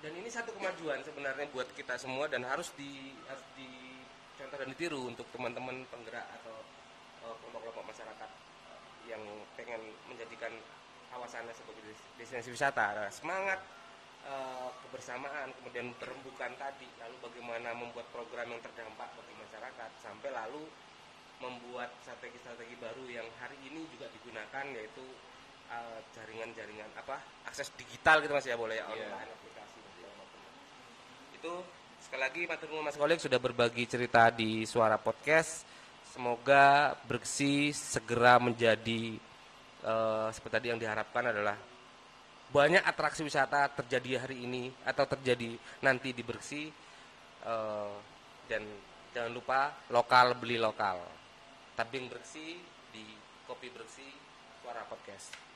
Dan 0.06 0.14
ini 0.18 0.30
satu 0.30 0.54
kemajuan 0.54 1.02
sebenarnya 1.02 1.50
buat 1.52 1.68
kita 1.74 1.98
semua 1.98 2.30
dan 2.30 2.46
harus 2.46 2.70
di 2.78 3.18
harus 3.26 3.46
dicontoh 3.58 4.58
dan 4.62 4.70
ditiru 4.72 5.02
untuk 5.10 5.26
teman-teman 5.34 5.84
penggerak 5.90 6.26
atau 6.42 6.58
eh, 7.26 7.36
kelompok-kelompok 7.44 7.86
masyarakat 7.92 8.30
eh, 8.70 8.82
yang 9.10 9.22
pengen 9.58 9.82
menjadikan 10.06 10.54
kawasannya 11.12 11.54
sebagai 11.54 11.82
des- 11.86 12.10
destinasi 12.18 12.50
wisata. 12.56 12.86
Nah, 12.98 13.10
semangat 13.12 13.60
eh, 14.24 14.70
kebersamaan, 14.86 15.50
kemudian 15.60 15.92
terembukan 15.98 16.52
tadi, 16.56 16.88
lalu 16.98 17.16
bagaimana 17.22 17.74
membuat 17.74 18.06
program 18.10 18.48
yang 18.50 18.62
terdampak 18.62 19.10
bagi 19.14 19.34
masyarakat 19.36 19.92
sampai 19.98 20.30
lalu 20.30 20.64
membuat 21.42 21.90
strategi-strategi 22.06 22.78
baru 22.78 23.02
yang 23.10 23.26
hari 23.42 23.58
ini 23.66 23.82
juga 23.90 24.06
digunakan 24.14 24.66
yaitu 24.78 25.02
eh, 25.74 26.00
jaringan-jaringan 26.14 26.90
apa 26.94 27.18
akses 27.50 27.74
digital 27.74 28.22
gitu 28.22 28.30
mas 28.32 28.46
ya 28.46 28.54
boleh 28.54 28.78
ya 28.78 28.86
Iya. 28.86 29.10
online 29.10 29.32
aplikasi 29.34 29.78
segala 29.98 30.14
macam. 30.22 30.40
itu 31.34 31.54
sekali 32.02 32.22
lagi 32.22 32.42
matur 32.46 32.70
Mas 32.86 32.94
Kolik 32.94 33.18
sudah 33.18 33.40
berbagi 33.42 33.90
cerita 33.90 34.30
di 34.30 34.70
Suara 34.70 35.02
Podcast 35.02 35.66
semoga 36.14 36.94
bersih 37.10 37.74
segera 37.74 38.38
menjadi 38.38 39.18
eh, 39.82 40.28
seperti 40.30 40.54
tadi 40.54 40.68
yang 40.70 40.78
diharapkan 40.78 41.26
adalah 41.26 41.58
banyak 42.52 42.84
atraksi 42.84 43.24
wisata 43.24 43.72
terjadi 43.72 44.28
hari 44.28 44.44
ini 44.44 44.70
atau 44.84 45.08
terjadi 45.08 45.56
nanti 45.80 46.12
di 46.12 46.24
Bersih 46.24 46.68
Eh, 47.42 47.94
dan 48.46 48.62
jangan 49.18 49.34
lupa 49.34 49.74
lokal 49.90 50.38
beli 50.38 50.62
lokal. 50.62 51.02
Tabing 51.74 52.06
bersih 52.06 52.62
di 52.94 53.18
kopi 53.50 53.74
bersih 53.74 54.14
suara 54.62 54.86
podcast 54.86 55.51